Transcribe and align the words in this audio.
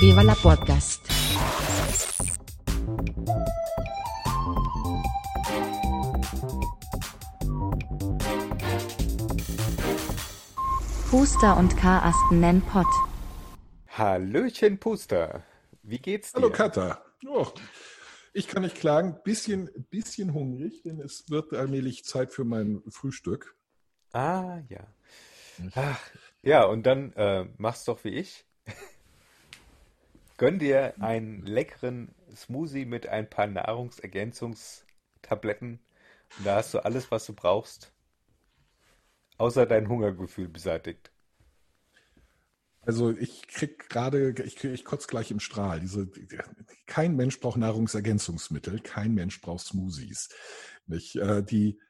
Viva 0.00 0.22
la 0.22 0.36
Podcast. 0.36 1.00
Puster 11.10 11.56
und 11.56 11.76
Karasten 11.76 12.38
nennen 12.38 12.62
Pott. 12.62 12.86
Hallöchen, 13.88 14.78
Puster. 14.78 15.42
Wie 15.82 15.98
geht's 15.98 16.32
dir? 16.32 16.42
Hallo 16.42 16.52
Katha. 16.52 17.02
Oh, 17.26 17.48
ich 18.32 18.46
kann 18.46 18.62
nicht 18.62 18.76
klagen, 18.76 19.18
bisschen, 19.24 19.68
bisschen 19.90 20.32
hungrig, 20.32 20.82
denn 20.84 21.00
es 21.00 21.28
wird 21.28 21.52
allmählich 21.54 22.04
Zeit 22.04 22.30
für 22.30 22.44
mein 22.44 22.84
Frühstück. 22.88 23.56
Ah, 24.12 24.60
ja. 24.68 24.86
Ach, 25.74 26.00
ja, 26.42 26.66
und 26.66 26.84
dann 26.84 27.12
äh, 27.14 27.48
mach's 27.56 27.84
doch 27.84 28.04
wie 28.04 28.10
ich. 28.10 28.44
Gönn 30.38 30.58
dir 30.58 30.94
einen 31.00 31.44
leckeren 31.44 32.14
Smoothie 32.34 32.86
mit 32.86 33.06
ein 33.08 33.28
paar 33.28 33.48
Nahrungsergänzungstabletten. 33.48 35.80
Und 36.38 36.46
da 36.46 36.56
hast 36.56 36.72
du 36.74 36.78
alles, 36.78 37.10
was 37.10 37.26
du 37.26 37.34
brauchst. 37.34 37.92
Außer 39.36 39.66
dein 39.66 39.88
Hungergefühl 39.88 40.48
beseitigt. 40.48 41.10
Also 42.82 43.10
ich 43.10 43.48
krieg 43.48 43.88
gerade, 43.88 44.32
ich, 44.44 44.62
ich 44.64 44.84
kotze 44.84 45.08
gleich 45.08 45.32
im 45.32 45.40
Strahl. 45.40 45.80
Diese, 45.80 46.08
kein 46.86 47.16
Mensch 47.16 47.40
braucht 47.40 47.56
Nahrungsergänzungsmittel, 47.58 48.78
kein 48.80 49.14
Mensch 49.14 49.40
braucht 49.40 49.66
Smoothies. 49.66 50.28
Nicht? 50.86 51.16
Äh, 51.16 51.42
die 51.42 51.80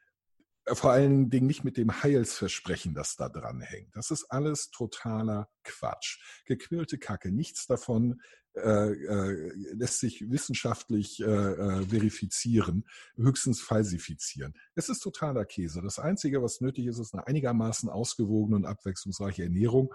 vor 0.72 0.92
allen 0.92 1.30
Dingen 1.30 1.46
nicht 1.46 1.64
mit 1.64 1.76
dem 1.76 2.02
Heilsversprechen, 2.02 2.94
das 2.94 3.16
da 3.16 3.28
dran 3.28 3.60
hängt. 3.60 3.94
Das 3.94 4.10
ist 4.10 4.26
alles 4.30 4.70
totaler 4.70 5.48
Quatsch. 5.64 6.18
Gequirlte 6.46 6.98
Kacke, 6.98 7.30
nichts 7.30 7.66
davon 7.66 8.20
äh, 8.54 8.92
äh, 8.92 9.52
lässt 9.74 10.00
sich 10.00 10.30
wissenschaftlich 10.30 11.20
äh, 11.20 11.24
äh, 11.24 11.86
verifizieren, 11.86 12.84
höchstens 13.16 13.60
falsifizieren. 13.60 14.54
Es 14.74 14.88
ist 14.88 15.00
totaler 15.00 15.44
Käse. 15.44 15.80
Das 15.82 15.98
Einzige, 15.98 16.42
was 16.42 16.60
nötig 16.60 16.86
ist, 16.86 16.98
ist 16.98 17.14
eine 17.14 17.26
einigermaßen 17.26 17.88
ausgewogene 17.88 18.56
und 18.56 18.66
abwechslungsreiche 18.66 19.44
Ernährung 19.44 19.94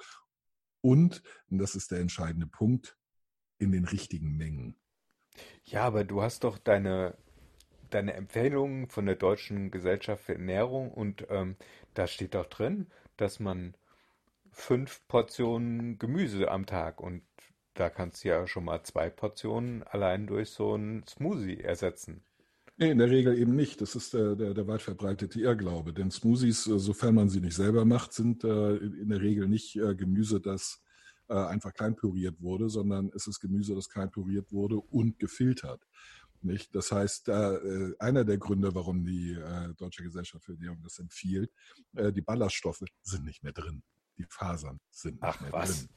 und, 0.82 1.24
und 1.50 1.58
das 1.58 1.76
ist 1.76 1.92
der 1.92 2.00
entscheidende 2.00 2.48
Punkt, 2.48 2.98
in 3.58 3.72
den 3.72 3.86
richtigen 3.86 4.36
Mengen. 4.36 4.78
Ja, 5.64 5.84
aber 5.84 6.04
du 6.04 6.22
hast 6.22 6.44
doch 6.44 6.58
deine, 6.58 7.18
deine 7.94 8.14
Empfehlungen 8.14 8.88
von 8.88 9.06
der 9.06 9.16
Deutschen 9.16 9.72
Gesellschaft 9.72 10.24
für 10.26 10.34
Ernährung 10.34 10.92
und 10.92 11.28
ähm, 11.30 11.56
da 11.94 12.08
steht 12.08 12.36
doch 12.36 12.48
drin, 12.48 12.88
dass 13.18 13.40
man 13.40 13.76
fünf 14.52 15.08
Portionen 15.08 15.98
Gemüse 16.00 16.50
am 16.50 16.66
Tag 16.66 17.02
und 17.02 17.24
da 17.74 17.90
kannst 17.90 18.24
du 18.24 18.30
ja 18.30 18.46
schon 18.48 18.66
mal 18.66 18.84
zwei 18.84 19.10
Portionen 19.10 19.84
allein 19.84 20.28
durch 20.28 20.50
so 20.50 20.74
einen 20.74 21.06
Smoothie 21.08 21.62
ersetzen. 21.62 22.24
Nee, 22.78 22.90
in 22.92 22.98
der 22.98 23.10
Regel 23.10 23.38
eben 23.38 23.56
nicht. 23.56 23.82
Das 23.82 23.96
ist 23.96 24.14
der, 24.14 24.36
der, 24.36 24.54
der 24.54 24.68
weit 24.68 24.82
verbreitete 24.82 25.40
Irrglaube. 25.40 25.94
Denn 25.94 26.10
Smoothies, 26.10 26.68
äh, 26.68 26.80
sofern 26.80 27.16
man 27.16 27.30
sie 27.30 27.40
nicht 27.40 27.56
selber 27.56 27.86
macht, 27.86 28.14
sind 28.14 28.44
äh, 28.44 28.78
in 28.78 29.10
der 29.10 29.22
Regel 29.22 29.48
nicht 29.48 29.76
äh, 29.76 29.96
Gemüse, 29.96 30.42
das 30.42 30.82
äh, 31.30 31.36
einfach 31.36 31.74
klein 31.74 31.96
püriert 31.96 32.42
wurde, 32.42 32.70
sondern 32.70 33.12
es 33.16 33.28
ist 33.28 33.40
Gemüse, 33.40 33.76
das 33.76 33.90
klein 33.90 34.10
püriert 34.10 34.52
wurde 34.52 34.78
und 34.78 35.20
gefiltert. 35.20 35.88
Nicht? 36.44 36.76
Das 36.76 36.92
heißt, 36.92 37.30
äh, 37.30 37.94
einer 38.00 38.24
der 38.26 38.38
Gründe, 38.38 38.74
warum 38.76 39.04
die 39.06 39.34
äh, 39.34 39.74
Deutsche 39.76 40.04
Gesellschaft 40.04 40.44
für 40.46 40.54
Ernährung 40.54 40.82
das 40.84 41.00
empfiehlt, 41.00 41.52
die 41.94 42.22
Ballaststoffe 42.22 42.84
sind 43.02 43.26
nicht 43.26 43.44
mehr 43.44 43.54
drin. 43.54 43.84
Die 44.18 44.26
Fasern 44.30 44.80
sind 44.92 45.14
nicht 45.16 45.24
Ach, 45.24 45.40
mehr 45.42 45.52
was? 45.54 45.88
drin. 45.88 45.90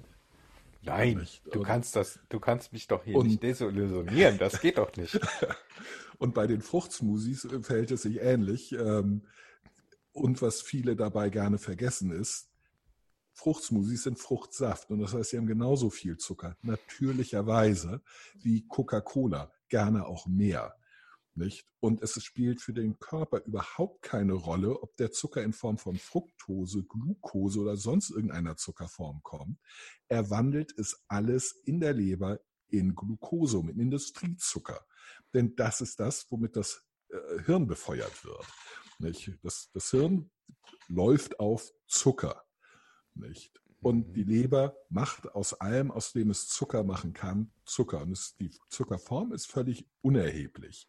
Nein, 0.83 1.19
Nicht? 1.19 1.42
du 1.53 1.62
kannst 1.62 1.97
das, 1.97 2.20
du 2.28 2.38
kannst 2.38 2.72
mich 2.72 2.86
doch 2.86 3.03
hier 3.05 3.16
Und- 3.16 3.27
nicht 3.27 3.42
desillusionieren. 3.42 4.38
Das 4.38 4.61
geht 4.61 4.78
doch 4.78 4.94
nicht. 4.97 5.19
Und 6.19 6.33
bei 6.34 6.47
den 6.47 6.62
Fruchtsmoothies 6.62 7.44
äh, 7.47 7.62
verhält 7.62 7.91
es 7.91 8.03
sich 8.03 8.20
ähnlich. 8.20 8.72
Ähm, 8.72 9.26
Und 10.12 10.41
was 10.43 10.62
viele 10.62 10.94
dabei 10.97 11.28
gerne 11.28 11.59
vergessen 11.59 12.10
ist, 12.12 12.49
Fruchtsmoothies 13.34 14.04
sind 14.04 14.19
Fruchtsaft. 14.19 14.91
Und 14.91 15.00
das 15.00 15.12
heißt, 15.12 15.31
sie 15.31 15.37
haben 15.38 15.47
genauso 15.47 15.91
viel 15.91 16.16
Zucker, 16.19 16.56
natürlicherweise, 16.62 18.00
wie 18.38 18.66
Coca-Cola, 18.66 19.53
gerne 19.69 20.06
auch 20.06 20.27
mehr. 20.27 20.77
Nicht? 21.34 21.66
Und 21.81 22.03
es 22.03 22.22
spielt 22.25 22.62
für 22.62 22.72
den 22.72 22.99
Körper 22.99 23.43
überhaupt 23.44 24.00
keine 24.03 24.32
Rolle, 24.32 24.81
ob 24.82 24.97
der 24.97 25.12
Zucker 25.12 25.43
in 25.43 25.53
Form 25.53 25.77
von 25.77 25.97
Fructose, 25.97 26.84
Glucose 26.84 27.60
oder 27.60 27.76
sonst 27.76 28.10
irgendeiner 28.10 28.56
Zuckerform 28.56 29.22
kommt. 29.22 29.59
Er 30.09 30.31
wandelt 30.31 30.72
es 30.78 31.05
alles 31.09 31.53
in 31.65 31.81
der 31.81 31.93
Leber 31.93 32.41
in 32.69 32.94
Glucose, 32.94 33.59
in 33.59 33.78
Industriezucker. 33.78 34.87
Denn 35.34 35.55
das 35.56 35.82
ist 35.82 36.00
das, 36.00 36.26
womit 36.31 36.56
das 36.56 36.82
äh, 37.10 37.43
Hirn 37.44 37.66
befeuert 37.66 38.25
wird. 38.25 38.47
Nicht? 38.99 39.38
Das, 39.43 39.71
das 39.72 39.91
Hirn 39.91 40.31
läuft 40.88 41.38
auf 41.38 41.71
Zucker. 41.87 42.44
Nicht? 43.15 43.60
Und 43.86 44.14
die 44.14 44.24
Leber 44.24 44.76
macht 44.88 45.32
aus 45.32 45.54
allem, 45.54 45.92
aus 45.92 46.12
dem 46.12 46.30
es 46.30 46.48
Zucker 46.48 46.82
machen 46.82 47.12
kann, 47.12 47.52
Zucker. 47.64 48.02
Und 48.02 48.10
es, 48.10 48.34
die 48.36 48.50
Zuckerform 48.69 49.32
ist 49.32 49.47
völlig 49.47 49.86
unerheblich. 50.02 50.88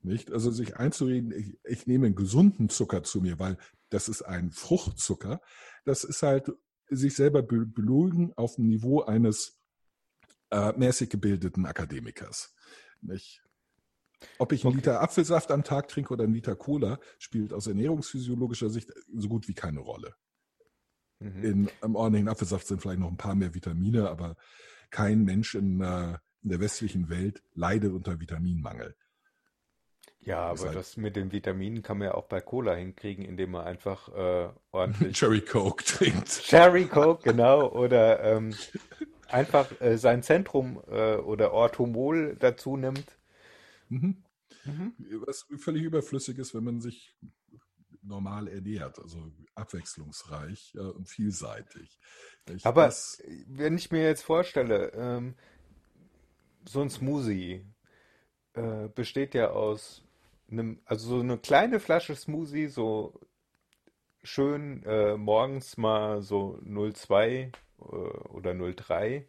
Nicht? 0.00 0.32
Also 0.32 0.50
sich 0.50 0.78
einzureden, 0.78 1.30
ich, 1.32 1.58
ich 1.62 1.86
nehme 1.86 2.06
einen 2.06 2.14
gesunden 2.14 2.70
Zucker 2.70 3.02
zu 3.02 3.20
mir, 3.20 3.38
weil 3.38 3.58
das 3.90 4.08
ist 4.08 4.22
ein 4.22 4.50
Fruchtzucker, 4.50 5.42
das 5.84 6.04
ist 6.04 6.22
halt 6.22 6.50
sich 6.88 7.14
selber 7.14 7.42
be- 7.42 7.66
belugen 7.66 8.32
auf 8.34 8.54
dem 8.54 8.68
Niveau 8.68 9.02
eines 9.02 9.60
äh, 10.48 10.72
mäßig 10.72 11.10
gebildeten 11.10 11.66
Akademikers. 11.66 12.54
Nicht? 13.02 13.42
Ob 14.38 14.52
ich 14.52 14.64
einen 14.64 14.70
Okay. 14.70 14.76
Liter 14.78 15.02
Apfelsaft 15.02 15.50
am 15.50 15.64
Tag 15.64 15.88
trinke 15.88 16.14
oder 16.14 16.24
einen 16.24 16.32
Liter 16.32 16.56
Cola, 16.56 16.98
spielt 17.18 17.52
aus 17.52 17.66
ernährungsphysiologischer 17.66 18.70
Sicht 18.70 18.90
so 19.14 19.28
gut 19.28 19.48
wie 19.48 19.54
keine 19.54 19.80
Rolle. 19.80 20.14
Mhm. 21.20 21.44
In 21.44 21.70
einem 21.80 21.96
ordentlichen 21.96 22.28
Apfelsaft 22.28 22.66
sind 22.66 22.80
vielleicht 22.80 23.00
noch 23.00 23.08
ein 23.08 23.16
paar 23.16 23.34
mehr 23.34 23.54
Vitamine, 23.54 24.08
aber 24.08 24.36
kein 24.90 25.24
Mensch 25.24 25.54
in, 25.54 25.80
äh, 25.80 26.18
in 26.42 26.50
der 26.50 26.60
westlichen 26.60 27.08
Welt 27.08 27.42
leidet 27.54 27.92
unter 27.92 28.20
Vitaminmangel. 28.20 28.94
Ja, 30.20 30.40
aber 30.46 30.66
halt- 30.66 30.76
das 30.76 30.96
mit 30.96 31.16
den 31.16 31.32
Vitaminen 31.32 31.82
kann 31.82 31.98
man 31.98 32.08
ja 32.08 32.14
auch 32.14 32.26
bei 32.26 32.40
Cola 32.40 32.74
hinkriegen, 32.74 33.24
indem 33.24 33.52
man 33.52 33.64
einfach 33.66 34.08
äh, 34.08 34.50
ordentlich 34.72 35.16
Cherry 35.18 35.40
Coke 35.40 35.84
trinkt. 35.84 36.28
Cherry 36.42 36.86
Coke, 36.86 37.22
genau, 37.22 37.68
oder 37.70 38.22
ähm, 38.22 38.54
einfach 39.28 39.80
äh, 39.80 39.96
sein 39.96 40.22
Zentrum 40.22 40.80
äh, 40.88 41.16
oder 41.16 41.52
Orthomol 41.52 42.36
dazu 42.38 42.76
nimmt. 42.76 43.18
Mhm. 43.88 44.22
Mhm. 44.64 44.92
Was 45.26 45.46
völlig 45.58 45.82
überflüssig 45.82 46.38
ist, 46.38 46.54
wenn 46.54 46.64
man 46.64 46.80
sich 46.80 47.16
normal 48.02 48.48
ernährt, 48.48 48.98
also 48.98 49.30
abwechslungsreich 49.54 50.74
äh, 50.74 50.80
und 50.80 51.08
vielseitig. 51.08 51.98
Ich, 52.50 52.64
Aber 52.64 52.86
das, 52.86 53.22
wenn 53.46 53.76
ich 53.76 53.90
mir 53.90 54.02
jetzt 54.02 54.22
vorstelle, 54.22 54.92
ähm, 54.94 55.34
so 56.66 56.80
ein 56.80 56.90
Smoothie 56.90 57.64
äh, 58.54 58.88
besteht 58.88 59.34
ja 59.34 59.50
aus 59.50 60.04
einem, 60.50 60.80
also 60.84 61.08
so 61.16 61.20
eine 61.20 61.38
kleine 61.38 61.80
Flasche 61.80 62.14
Smoothie, 62.14 62.68
so 62.68 63.20
schön 64.22 64.82
äh, 64.84 65.16
morgens 65.16 65.76
mal 65.76 66.22
so 66.22 66.58
0,2 66.64 67.24
äh, 67.24 67.52
oder 67.80 68.52
0,3 68.52 69.24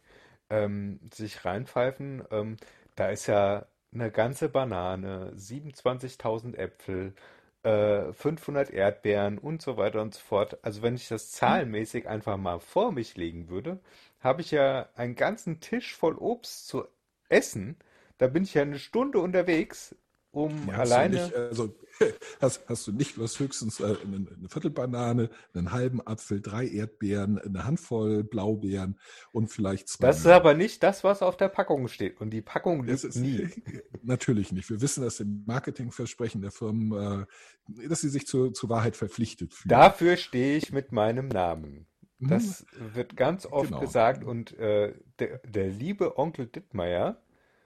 ähm, 0.50 1.00
sich 1.12 1.44
reinpfeifen. 1.44 2.24
Ähm, 2.30 2.56
da 2.96 3.08
ist 3.08 3.26
ja 3.26 3.66
eine 3.92 4.10
ganze 4.10 4.48
Banane, 4.48 5.32
27.000 5.36 6.56
Äpfel, 6.56 7.14
äh, 7.62 8.12
500 8.12 8.70
Erdbeeren 8.70 9.38
und 9.38 9.62
so 9.62 9.76
weiter 9.76 10.02
und 10.02 10.14
so 10.14 10.20
fort. 10.20 10.58
Also 10.62 10.82
wenn 10.82 10.94
ich 10.94 11.08
das 11.08 11.30
zahlenmäßig 11.32 12.08
einfach 12.08 12.36
mal 12.36 12.60
vor 12.60 12.92
mich 12.92 13.16
legen 13.16 13.48
würde, 13.48 13.80
habe 14.20 14.42
ich 14.42 14.50
ja 14.50 14.88
einen 14.96 15.14
ganzen 15.16 15.60
Tisch 15.60 15.94
voll 15.96 16.16
Obst 16.16 16.68
zu 16.68 16.84
essen. 17.28 17.76
Da 18.18 18.26
bin 18.28 18.42
ich 18.44 18.54
ja 18.54 18.62
eine 18.62 18.78
Stunde 18.78 19.18
unterwegs, 19.20 19.94
um 20.32 20.68
Ja, 20.68 20.74
hast 20.78 20.90
du 20.90 20.94
alleine. 20.94 21.14
nicht, 21.24 21.34
also 21.34 21.74
hast, 22.40 22.68
hast 22.68 22.86
du 22.86 22.92
nicht, 22.92 23.18
hast 23.18 23.38
höchstens 23.40 23.80
äh, 23.80 23.84
eine, 23.84 24.26
eine 24.36 24.48
Viertelbanane, 24.48 25.28
einen 25.54 25.72
halben 25.72 26.00
Apfel, 26.06 26.40
drei 26.40 26.66
Erdbeeren, 26.66 27.38
eine 27.38 27.64
Handvoll 27.64 28.24
Blaubeeren 28.24 28.98
und 29.32 29.48
vielleicht 29.48 29.88
zwei. 29.88 30.06
Das 30.06 30.18
ist 30.20 30.26
aber 30.26 30.54
nicht 30.54 30.82
das, 30.82 31.04
was 31.04 31.22
auf 31.22 31.36
der 31.36 31.48
Packung 31.48 31.88
steht. 31.88 32.20
Und 32.20 32.30
die 32.30 32.42
Packung 32.42 32.84
lügt 32.84 33.04
ist 33.04 33.16
nie. 33.16 33.48
natürlich 34.02 34.52
nicht. 34.52 34.70
Wir 34.70 34.80
wissen, 34.80 35.02
dass 35.02 35.20
im 35.20 35.44
Marketingversprechen 35.46 36.40
der 36.40 36.50
Firmen, 36.52 37.26
äh, 37.72 37.88
dass 37.88 38.00
sie 38.00 38.08
sich 38.08 38.26
zur, 38.26 38.54
zur 38.54 38.68
Wahrheit 38.70 38.96
verpflichtet 38.96 39.52
fühlen. 39.54 39.70
Dafür 39.70 40.16
stehe 40.16 40.56
ich 40.56 40.72
mit 40.72 40.92
meinem 40.92 41.28
Namen. 41.28 41.86
Mhm. 42.18 42.28
Das 42.28 42.64
wird 42.94 43.16
ganz 43.16 43.46
oft 43.46 43.68
Genau. 43.70 43.80
gesagt 43.80 44.24
und 44.24 44.56
äh, 44.58 44.94
der, 45.18 45.38
der 45.38 45.68
liebe 45.68 46.18
Onkel 46.18 46.46
Dittmeier, 46.46 47.20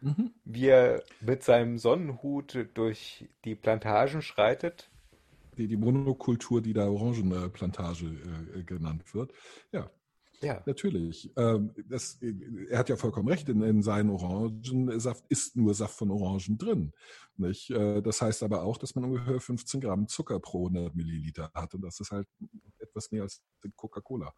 Mhm. 0.05 0.33
wie 0.45 0.67
er 0.69 1.03
mit 1.21 1.43
seinem 1.43 1.79
Sonnenhut 1.79 2.69
durch 2.75 3.27
die 3.45 3.55
Plantagen 3.55 4.21
schreitet, 4.21 4.91
Die, 5.56 5.67
die 5.67 5.77
Monokultur, 5.79 6.61
die 6.61 6.75
da 6.75 6.89
Orangenplantage 6.89 8.06
äh, 8.55 8.62
genannt 8.65 9.15
wird. 9.15 9.33
Ja, 9.73 9.91
Ja. 10.41 10.62
Natürlich. 10.67 11.33
Ähm, 11.37 11.73
das, 11.89 12.19
er 12.69 12.79
hat 12.79 12.91
ja 12.91 12.97
vollkommen 12.97 13.29
recht, 13.29 13.49
in, 13.49 13.62
in 13.62 13.83
seinen 13.83 14.11
Orangensaft 14.11 15.25
ist 15.31 15.56
nur 15.56 15.73
Saft 15.73 15.97
von 15.97 16.11
Orangen 16.11 16.59
drin. 16.59 16.93
Nicht? 17.37 17.71
Äh, 17.71 18.03
das 18.03 18.21
heißt 18.21 18.43
aber 18.43 18.62
auch, 18.62 18.77
dass 18.77 18.95
man 18.95 19.05
ungefähr 19.05 19.41
15 19.41 19.81
Gramm 19.81 20.06
Zucker 20.06 20.39
pro 20.41 20.67
100 20.67 20.95
Milliliter 20.95 21.51
hat. 21.55 21.75
Und 21.75 21.81
das 21.83 21.99
ist 22.01 22.11
halt 22.11 22.29
etwas 22.79 23.11
mehr 23.11 23.23
als 23.23 23.43
Coca-Cola. 23.77 24.35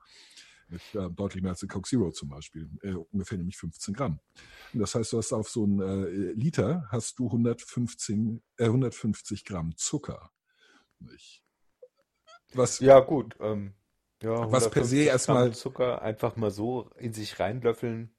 Äh, 0.71 1.11
deutlich 1.11 1.43
mehr 1.43 1.53
als 1.53 1.63
in 1.63 1.69
Coke 1.69 1.89
Zero 1.89 2.11
zum 2.11 2.29
Beispiel. 2.29 2.69
Äh, 2.83 2.95
ungefähr 2.95 3.39
nämlich 3.39 3.57
15 3.57 3.95
Gramm. 3.95 4.21
Und 4.73 4.81
das 4.81 4.95
heißt, 4.95 5.13
du 5.13 5.19
hast 5.19 5.33
auf 5.33 5.49
so 5.49 5.65
einen 5.65 5.81
äh, 5.81 6.33
Liter 6.33 6.89
hast 6.91 7.19
du 7.19 7.27
115, 7.27 8.43
äh, 8.59 8.65
150 8.65 9.45
Gramm 9.45 9.77
Zucker. 9.77 10.33
Nicht? 10.99 11.45
Was, 12.53 12.81
ja, 12.81 13.01
gut. 13.01 13.37
Ähm, 13.41 13.75
ja, 14.23 14.51
was 14.51 14.71
per 14.71 14.85
se 14.85 15.05
erstmal. 15.05 15.53
Zucker 15.53 16.03
einfach 16.03 16.37
mal 16.37 16.51
so 16.51 16.91
in 16.97 17.13
sich 17.13 17.39
reinlöffeln. 17.39 18.15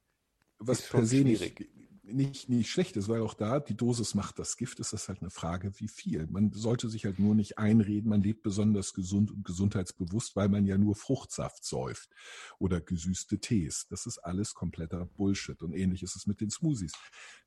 Was 0.60 0.82
per 0.84 1.06
se 1.06 1.24
nicht, 1.24 1.66
nicht, 2.08 2.50
nicht 2.50 2.70
schlecht 2.70 2.98
ist, 2.98 3.08
weil 3.10 3.22
auch 3.22 3.34
da 3.34 3.60
die 3.60 3.76
Dosis 3.76 4.16
macht 4.16 4.40
das 4.40 4.58
Gift, 4.58 4.80
ist 4.80 4.94
das 4.94 5.08
halt 5.08 5.22
eine 5.22 5.30
Frage, 5.30 5.72
wie 5.80 5.88
viel. 5.88 6.28
Man 6.28 6.52
sollte 6.52 6.90
sich 6.90 7.06
halt 7.06 7.20
nur 7.20 7.36
nicht 7.36 7.58
einreden, 7.58 8.10
man 8.10 8.22
lebt 8.22 8.44
besonders 8.44 8.94
gesund 8.94 9.32
und 9.32 9.46
gesundheitsbewusst, 9.46 10.36
weil 10.36 10.50
man 10.50 10.66
ja 10.66 10.78
nur 10.78 10.96
Fruchtsaft 10.96 11.64
säuft 11.64 12.10
oder 12.60 12.82
gesüßte 12.82 13.40
Tees. 13.40 13.88
Das 13.90 14.06
ist 14.06 14.20
alles 14.20 14.54
kompletter 14.54 15.06
Bullshit. 15.06 15.62
Und 15.62 15.74
ähnlich 15.74 16.04
ist 16.04 16.16
es 16.16 16.28
mit 16.28 16.42
den 16.42 16.50
Smoothies. 16.50 16.94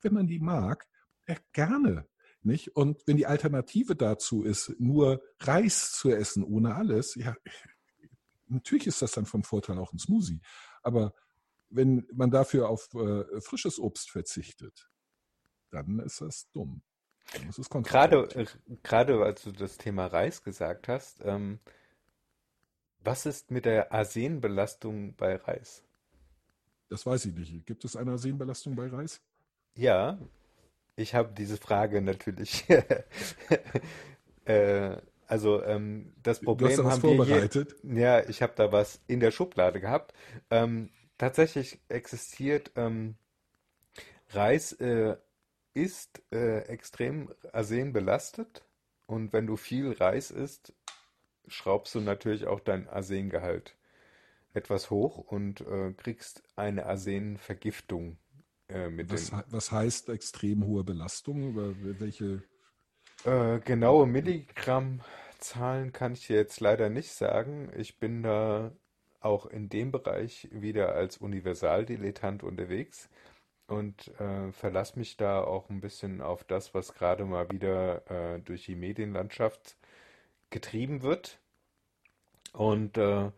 Wenn 0.01 0.13
man 0.13 0.27
die 0.27 0.39
mag, 0.39 0.87
ja, 1.27 1.35
gerne. 1.53 2.07
Nicht? 2.43 2.75
Und 2.75 3.03
wenn 3.05 3.17
die 3.17 3.27
Alternative 3.27 3.95
dazu 3.95 4.43
ist, 4.43 4.73
nur 4.79 5.21
Reis 5.39 5.91
zu 5.91 6.09
essen 6.09 6.43
ohne 6.43 6.75
alles, 6.75 7.15
ja, 7.15 7.35
natürlich 8.47 8.87
ist 8.87 9.01
das 9.01 9.11
dann 9.11 9.25
von 9.25 9.43
Vorteil 9.43 9.77
auch 9.77 9.93
ein 9.93 9.99
Smoothie. 9.99 10.41
Aber 10.81 11.13
wenn 11.71 12.07
man 12.13 12.31
dafür 12.31 12.69
auf 12.69 12.93
äh, 12.93 13.41
frisches 13.41 13.79
Obst 13.79 14.11
verzichtet, 14.11 14.89
dann 15.71 15.99
ist 15.99 16.21
das 16.21 16.49
dumm. 16.51 16.81
Dann 17.33 17.49
ist 17.49 17.59
es 17.59 17.69
gerade, 17.69 18.27
äh, 18.35 18.45
gerade 18.83 19.23
als 19.23 19.43
du 19.43 19.51
das 19.51 19.77
Thema 19.77 20.07
Reis 20.07 20.43
gesagt 20.43 20.87
hast, 20.87 21.21
ähm, 21.23 21.59
was 22.99 23.25
ist 23.25 23.51
mit 23.51 23.65
der 23.65 23.91
Arsenbelastung 23.91 25.15
bei 25.15 25.35
Reis? 25.35 25.83
Das 26.89 27.05
weiß 27.05 27.25
ich 27.25 27.33
nicht. 27.33 27.65
Gibt 27.65 27.85
es 27.85 27.95
eine 27.95 28.11
Arsenbelastung 28.11 28.75
bei 28.75 28.87
Reis? 28.87 29.21
Ja, 29.75 30.19
ich 30.95 31.15
habe 31.15 31.33
diese 31.33 31.57
Frage 31.57 32.01
natürlich 32.01 32.65
äh, 34.45 34.97
also 35.31 35.63
ähm, 35.63 36.13
das 36.21 36.41
Problem 36.41 36.67
du 36.67 36.71
hast 36.73 36.79
da 36.79 36.83
was 36.83 36.93
haben 36.93 37.01
vorbereitet. 37.01 37.75
hier, 37.81 38.01
ja, 38.01 38.27
ich 38.27 38.41
habe 38.41 38.51
da 38.57 38.73
was 38.73 38.99
in 39.07 39.21
der 39.21 39.31
Schublade 39.31 39.79
gehabt. 39.79 40.13
Ähm, 40.49 40.89
tatsächlich 41.21 41.79
existiert 41.87 42.71
ähm, 42.75 43.15
Reis 44.31 44.73
äh, 44.73 45.17
ist 45.75 46.23
äh, 46.31 46.61
extrem 46.61 47.31
arsenbelastet 47.53 48.63
und 49.05 49.31
wenn 49.31 49.45
du 49.45 49.55
viel 49.55 49.91
Reis 49.91 50.31
isst, 50.31 50.73
schraubst 51.47 51.93
du 51.93 51.99
natürlich 51.99 52.47
auch 52.47 52.59
dein 52.59 52.89
Arsengehalt 52.89 53.75
etwas 54.55 54.89
hoch 54.89 55.19
und 55.19 55.61
äh, 55.61 55.93
kriegst 55.93 56.41
eine 56.55 56.87
Arsenvergiftung 56.87 58.17
äh, 58.67 58.89
mit 58.89 59.13
was, 59.13 59.31
was 59.47 59.71
heißt 59.71 60.09
extrem 60.09 60.65
hohe 60.65 60.83
Belastung? 60.83 61.51
Über 61.51 61.99
welche 61.99 62.41
äh, 63.25 63.59
genaue 63.59 64.07
Milligrammzahlen 64.07 65.91
kann 65.93 66.13
ich 66.13 66.25
dir 66.25 66.37
jetzt 66.37 66.59
leider 66.61 66.89
nicht 66.89 67.11
sagen. 67.11 67.71
Ich 67.77 67.99
bin 67.99 68.23
da 68.23 68.71
auch 69.21 69.45
in 69.45 69.69
dem 69.69 69.91
Bereich 69.91 70.49
wieder 70.51 70.93
als 70.95 71.17
Universaldilettant 71.17 72.43
unterwegs 72.43 73.09
und 73.67 74.07
äh, 74.19 74.51
verlasse 74.51 74.99
mich 74.99 75.15
da 75.15 75.43
auch 75.43 75.69
ein 75.69 75.79
bisschen 75.79 76.21
auf 76.21 76.43
das, 76.43 76.73
was 76.73 76.93
gerade 76.93 77.23
mal 77.25 77.49
wieder 77.51 78.09
äh, 78.09 78.39
durch 78.39 78.65
die 78.65 78.75
Medienlandschaft 78.75 79.77
getrieben 80.49 81.01
wird. 81.03 81.39
Und 82.51 82.97
äh, 82.97 83.31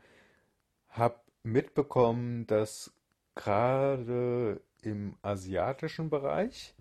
habe 0.89 1.19
mitbekommen, 1.43 2.47
dass 2.47 2.91
gerade 3.35 4.61
im 4.81 5.17
asiatischen 5.21 6.09
Bereich, 6.09 6.73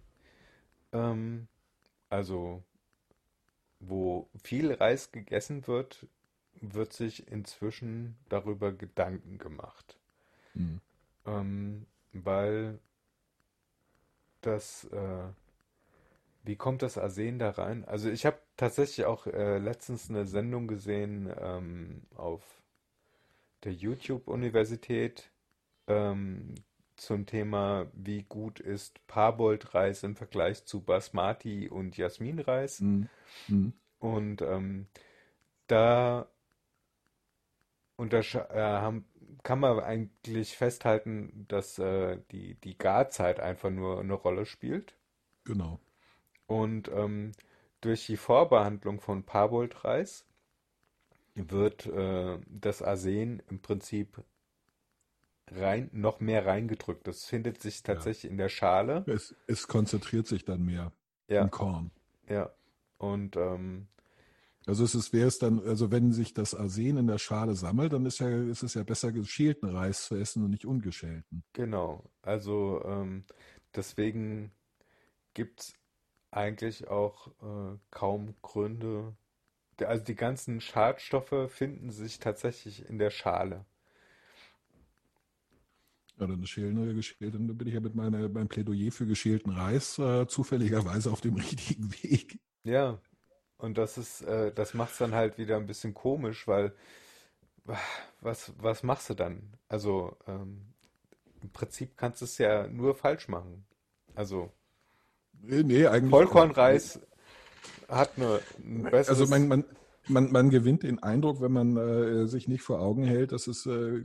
ähm, 0.92 1.48
also 2.08 2.62
wo 3.80 4.30
viel 4.42 4.72
Reis 4.72 5.12
gegessen 5.12 5.66
wird, 5.66 6.06
wird 6.62 6.92
sich 6.92 7.28
inzwischen 7.28 8.16
darüber 8.28 8.72
Gedanken 8.72 9.38
gemacht. 9.38 9.98
Mhm. 10.54 10.80
Ähm, 11.26 11.86
weil 12.12 12.78
das, 14.40 14.84
äh, 14.84 15.28
wie 16.44 16.56
kommt 16.56 16.82
das 16.82 16.98
Arsen 16.98 17.38
da 17.38 17.50
rein? 17.50 17.84
Also 17.84 18.10
ich 18.10 18.26
habe 18.26 18.38
tatsächlich 18.56 19.06
auch 19.06 19.26
äh, 19.26 19.58
letztens 19.58 20.08
eine 20.08 20.26
Sendung 20.26 20.68
gesehen 20.68 21.32
ähm, 21.38 22.02
auf 22.14 22.62
der 23.64 23.72
YouTube-Universität 23.72 25.30
ähm, 25.86 26.54
zum 26.96 27.26
Thema, 27.26 27.90
wie 27.94 28.22
gut 28.22 28.60
ist 28.60 29.04
Parbold-Reis 29.06 30.02
im 30.02 30.14
Vergleich 30.14 30.64
zu 30.64 30.82
Basmati 30.82 31.68
und 31.68 31.96
Jasminreis. 31.96 32.80
Mhm. 32.80 33.08
Mhm. 33.48 33.72
Und 33.98 34.42
ähm, 34.42 34.86
da 35.66 36.28
äh, 38.10 39.00
kann 39.42 39.58
man 39.58 39.80
eigentlich 39.80 40.56
festhalten, 40.56 41.46
dass 41.48 41.78
äh, 41.78 42.18
die, 42.30 42.54
die 42.54 42.78
Garzeit 42.78 43.40
einfach 43.40 43.70
nur 43.70 44.00
eine 44.00 44.14
Rolle 44.14 44.46
spielt. 44.46 44.94
Genau. 45.44 45.80
Und 46.46 46.88
ähm, 46.88 47.32
durch 47.80 48.06
die 48.06 48.16
Vorbehandlung 48.16 49.00
von 49.00 49.24
Parbold-Reis 49.24 50.24
wird 51.34 51.86
äh, 51.86 52.38
das 52.46 52.82
Arsen 52.82 53.42
im 53.48 53.60
Prinzip 53.60 54.22
rein, 55.50 55.90
noch 55.92 56.20
mehr 56.20 56.46
reingedrückt. 56.46 57.06
Das 57.06 57.24
findet 57.24 57.60
sich 57.60 57.82
tatsächlich 57.82 58.24
ja. 58.24 58.30
in 58.30 58.36
der 58.36 58.48
Schale. 58.48 59.04
Es, 59.06 59.34
es, 59.46 59.66
konzentriert 59.68 60.26
sich 60.26 60.44
dann 60.44 60.64
mehr 60.64 60.92
ja. 61.28 61.42
im 61.42 61.50
Korn. 61.50 61.90
Ja. 62.28 62.50
Und 62.98 63.36
ähm, 63.36 63.88
also 64.66 64.84
es 64.84 64.94
ist, 64.94 65.12
wäre 65.12 65.26
es 65.26 65.38
dann, 65.38 65.60
also 65.60 65.90
wenn 65.90 66.12
sich 66.12 66.34
das 66.34 66.54
Arsen 66.54 66.96
in 66.96 67.06
der 67.06 67.18
Schale 67.18 67.54
sammelt, 67.54 67.92
dann 67.92 68.06
ist 68.06 68.20
ja, 68.20 68.28
ist 68.28 68.62
es 68.62 68.74
ja 68.74 68.84
besser, 68.84 69.10
geschälten 69.10 69.68
Reis 69.68 70.06
zu 70.06 70.14
essen 70.14 70.44
und 70.44 70.50
nicht 70.50 70.66
ungeschälten. 70.66 71.42
Genau. 71.52 72.04
Also 72.22 72.82
ähm, 72.84 73.24
deswegen 73.74 74.52
gibt 75.34 75.60
es 75.60 75.74
eigentlich 76.30 76.88
auch 76.88 77.28
äh, 77.42 77.78
kaum 77.90 78.34
Gründe. 78.42 79.16
Also 79.80 80.04
die 80.04 80.14
ganzen 80.14 80.60
Schadstoffe 80.60 81.50
finden 81.50 81.90
sich 81.90 82.20
tatsächlich 82.20 82.88
in 82.88 82.98
der 82.98 83.10
Schale. 83.10 83.64
Ja, 86.18 86.26
dann 86.28 86.46
Schälen 86.46 86.78
oder 86.78 86.94
geschält. 86.94 87.34
Dann 87.34 87.46
bin 87.58 87.66
ich 87.66 87.74
ja 87.74 87.80
mit 87.80 87.96
meiner, 87.96 88.28
meinem 88.28 88.48
Plädoyer 88.48 88.92
für 88.92 89.06
geschälten 89.06 89.50
Reis 89.50 89.98
äh, 89.98 90.28
zufälligerweise 90.28 91.10
auf 91.10 91.20
dem 91.20 91.34
richtigen 91.36 91.92
Weg. 92.02 92.38
Ja, 92.62 93.00
und 93.62 93.78
das 93.78 93.96
ist, 93.96 94.22
äh, 94.22 94.52
das 94.52 94.74
macht 94.74 94.92
es 94.92 94.98
dann 94.98 95.14
halt 95.14 95.38
wieder 95.38 95.56
ein 95.56 95.66
bisschen 95.66 95.94
komisch, 95.94 96.48
weil 96.48 96.74
was, 98.20 98.52
was 98.58 98.82
machst 98.82 99.08
du 99.10 99.14
dann? 99.14 99.54
Also 99.68 100.16
ähm, 100.26 100.74
im 101.42 101.50
Prinzip 101.50 101.96
kannst 101.96 102.20
du 102.20 102.24
es 102.24 102.38
ja 102.38 102.66
nur 102.66 102.94
falsch 102.96 103.28
machen. 103.28 103.64
Also 104.16 104.52
nee, 105.40 105.62
nee, 105.62 105.86
eigentlich 105.86 106.10
Vollkornreis 106.10 107.00
hat 107.88 108.10
eine, 108.16 108.40
ein 108.58 108.82
besseres... 108.82 109.08
Also 109.08 109.26
man, 109.26 109.46
man, 109.46 109.64
man, 110.08 110.32
man 110.32 110.50
gewinnt 110.50 110.82
den 110.82 111.00
Eindruck, 111.00 111.40
wenn 111.40 111.52
man 111.52 111.76
äh, 111.76 112.26
sich 112.26 112.48
nicht 112.48 112.62
vor 112.62 112.80
Augen 112.80 113.04
hält, 113.04 113.30
dass 113.30 113.46
es, 113.46 113.64
äh, 113.66 114.02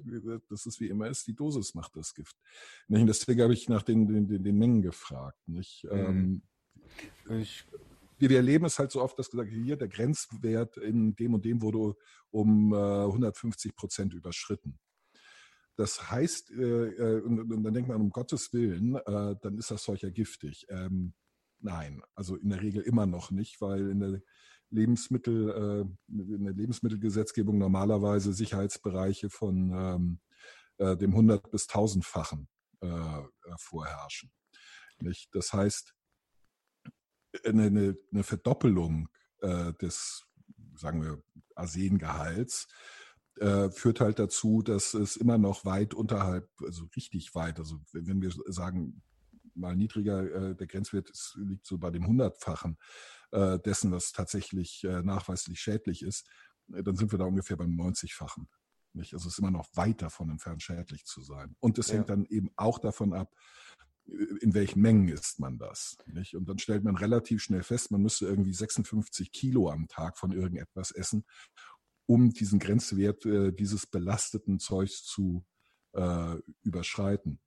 dass 0.50 0.68
es 0.68 0.80
wie 0.80 0.88
immer 0.88 1.08
ist, 1.08 1.26
die 1.26 1.36
Dosis 1.36 1.74
macht 1.74 1.96
das 1.96 2.14
Gift. 2.14 2.38
Nicht? 2.88 3.10
Deswegen 3.10 3.42
habe 3.42 3.54
ich 3.54 3.70
nach 3.70 3.82
den, 3.82 4.08
den, 4.08 4.44
den 4.44 4.58
Mengen 4.58 4.84
gefragt. 4.84 5.48
Nicht? 5.48 5.84
Mhm. 5.86 6.42
Ähm, 7.28 7.40
ich 7.40 7.66
wir 8.20 8.38
erleben 8.38 8.66
es 8.66 8.80
halt 8.80 8.92
so 8.92 9.02
oft, 9.02 9.18
dass 9.20 9.30
gesagt 9.30 9.52
hier 9.52 9.78
der 9.78 9.88
Grenzwert 9.88 10.78
in 10.78 11.16
dem 11.16 11.34
und 11.34 11.46
dem 11.46 11.62
wurde 11.62 11.96
um 12.32 12.74
äh, 12.74 13.06
150 13.06 13.76
Prozent 13.76 14.14
überschritten. 14.14 14.80
Das 15.76 16.10
heißt, 16.10 16.52
äh, 16.52 16.88
äh, 16.88 17.22
und, 17.22 17.40
und, 17.40 17.64
dann 17.64 17.74
denkt 17.74 17.88
man, 17.88 18.02
um 18.02 18.10
Gottes 18.10 18.52
Willen, 18.52 18.96
äh, 18.96 19.36
dann 19.42 19.58
ist 19.58 19.70
das 19.70 19.86
ja 20.02 20.10
giftig. 20.10 20.66
Ähm, 20.70 21.14
nein, 21.60 22.02
also 22.16 22.36
in 22.36 22.50
der 22.50 22.62
Regel 22.62 22.82
immer 22.82 23.06
noch 23.06 23.30
nicht, 23.30 23.62
weil 23.62 23.90
in 23.90 24.00
der 24.00 24.22
Lebensmittel, 24.72 25.50
äh, 25.50 26.12
in 26.12 26.46
der 26.46 26.54
Lebensmittelgesetzgebung 26.54 27.60
normalerweise 27.60 28.34
Sicherheitsbereiche 28.34 29.30
von 29.30 29.72
ähm, 29.72 30.20
äh, 30.78 30.98
dem 30.98 31.12
100 31.12 31.50
bis 31.52 31.68
1000-fachen 31.70 32.48
vorherrschen. 33.58 34.32
Nicht? 35.00 35.34
Das 35.34 35.52
heißt, 35.52 35.97
eine, 37.46 37.64
eine, 37.64 37.98
eine 38.12 38.24
Verdoppelung 38.24 39.10
äh, 39.42 39.74
des, 39.74 40.26
sagen 40.76 41.04
wir, 41.04 41.22
Arsengehalts 41.56 42.68
äh, 43.40 43.70
führt 43.70 44.00
halt 44.00 44.20
dazu, 44.20 44.62
dass 44.62 44.94
es 44.94 45.16
immer 45.16 45.38
noch 45.38 45.66
weit 45.66 45.94
unterhalb, 45.94 46.50
also 46.62 46.86
richtig 46.96 47.36
weit, 47.36 47.60
also 47.60 47.80
wenn 47.94 48.22
wir 48.22 48.32
sagen, 48.48 49.02
mal 49.54 49.76
niedriger, 49.76 50.52
äh, 50.52 50.56
der 50.56 50.68
Grenzwert 50.68 51.10
ist, 51.10 51.38
liegt 51.40 51.66
so 51.66 51.78
bei 51.78 51.90
dem 51.90 52.06
Hundertfachen 52.06 52.78
äh, 53.32 53.60
dessen, 53.60 53.92
was 53.92 54.12
tatsächlich 54.12 54.84
äh, 54.84 55.02
nachweislich 55.02 55.60
schädlich 55.60 56.04
ist, 56.04 56.28
äh, 56.74 56.84
dann 56.84 56.96
sind 56.96 57.12
wir 57.12 57.20
da 57.20 57.26
ungefähr 57.26 57.58
beim 57.58 57.72
90-fachen. 57.72 58.48
Nicht? 58.94 59.14
Also 59.14 59.28
es 59.28 59.34
ist 59.34 59.40
immer 59.40 59.52
noch 59.52 59.68
weit 59.76 60.02
davon 60.02 60.30
entfernt, 60.30 60.64
schädlich 60.64 61.06
zu 61.06 61.22
sein. 61.22 61.56
Und 61.60 61.78
es 61.78 61.88
ja. 61.88 61.96
hängt 61.96 62.10
dann 62.10 62.26
eben 62.26 62.52
auch 62.56 62.80
davon 62.80 63.14
ab, 63.14 63.34
in 64.08 64.54
welchen 64.54 64.82
Mengen 64.82 65.08
isst 65.10 65.40
man 65.40 65.58
das. 65.58 65.98
Nicht? 66.06 66.36
Und 66.36 66.48
dann 66.48 66.60
stellt 66.60 66.84
man 66.84 66.96
relativ 66.96 67.42
schnell 67.42 67.64
fest, 67.64 67.92
man 67.92 68.02
müsste 68.02 68.26
irgendwie 68.26 68.54
56 68.54 69.32
Kilo 69.32 69.70
am 69.70 69.88
Tag 69.88 70.18
von 70.18 70.32
irgendetwas 70.32 70.92
essen, 70.92 71.26
um 72.06 72.32
diesen 72.32 72.60
Grenzwert 72.60 73.26
äh, 73.26 73.52
dieses 73.52 73.86
belasteten 73.86 74.60
Zeugs 74.60 75.04
zu 75.04 75.46
äh, 75.94 76.36
überschreiten. 76.64 77.40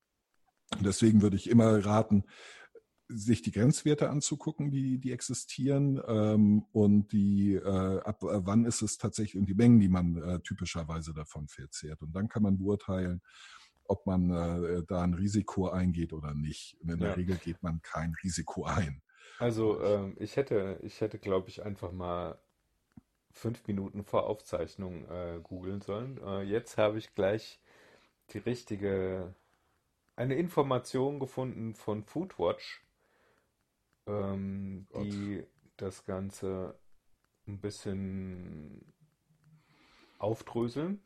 Und 0.77 0.87
deswegen 0.87 1.23
würde 1.23 1.37
ich 1.37 1.49
immer 1.49 1.85
raten, 1.85 2.25
sich 3.09 3.43
die 3.43 3.51
Grenzwerte 3.51 4.09
anzugucken, 4.09 4.71
die, 4.71 4.99
die 4.99 5.13
existieren 5.13 6.01
ähm, 6.07 6.65
und 6.73 7.11
die 7.13 7.55
äh, 7.55 8.01
ab 8.03 8.23
äh, 8.23 8.47
wann 8.47 8.65
ist 8.65 8.83
es 8.83 8.99
tatsächlich 8.99 9.41
und 9.41 9.49
die 9.49 9.55
Mengen, 9.55 9.81
die 9.81 9.89
man 9.89 10.17
äh, 10.17 10.41
typischerweise 10.41 11.13
davon 11.13 11.49
verzehrt. 11.49 12.03
Und 12.03 12.13
dann 12.13 12.29
kann 12.29 12.45
man 12.45 12.59
beurteilen, 12.59 13.21
ob 13.91 14.07
man 14.07 14.31
äh, 14.31 14.85
da 14.87 15.03
ein 15.03 15.15
Risiko 15.15 15.69
eingeht 15.69 16.13
oder 16.13 16.33
nicht. 16.33 16.77
Und 16.81 16.91
in 16.91 17.01
der 17.01 17.17
Regel 17.17 17.37
geht 17.37 17.61
man 17.63 17.83
kein 17.83 18.15
Risiko 18.23 18.65
ein. 18.65 19.03
Also 19.41 19.83
ähm, 19.83 20.17
ich 20.21 20.37
hätte, 20.37 20.79
ich 20.83 21.01
hätte, 21.01 21.19
glaube 21.19 21.49
ich, 21.49 21.65
einfach 21.65 21.91
mal 21.91 22.39
fünf 23.33 23.67
Minuten 23.67 24.05
vor 24.05 24.29
Aufzeichnung 24.29 25.09
äh, 25.11 25.41
googeln 25.43 25.81
sollen. 25.81 26.19
Äh, 26.23 26.43
jetzt 26.43 26.79
habe 26.79 26.99
ich 26.99 27.15
gleich 27.17 27.61
die 28.31 28.39
richtige, 28.39 29.35
eine 30.15 30.37
Information 30.37 31.19
gefunden 31.19 31.75
von 31.75 32.05
Foodwatch, 32.05 32.87
ähm, 34.07 34.87
die 34.95 35.45
das 35.77 36.05
Ganze 36.05 36.79
ein 37.49 37.61
bisschen 37.61 38.95
aufdröseln 40.19 41.03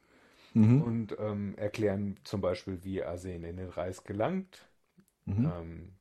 mhm. 0.54 0.82
und 0.82 1.16
ähm, 1.18 1.54
erklären 1.56 2.18
zum 2.24 2.40
Beispiel, 2.40 2.82
wie 2.84 3.02
Arsen 3.02 3.44
in 3.44 3.56
den 3.56 3.68
Reis 3.68 4.04
gelangt. 4.04 4.66
Mhm. 5.26 5.52
Ähm, 5.54 5.92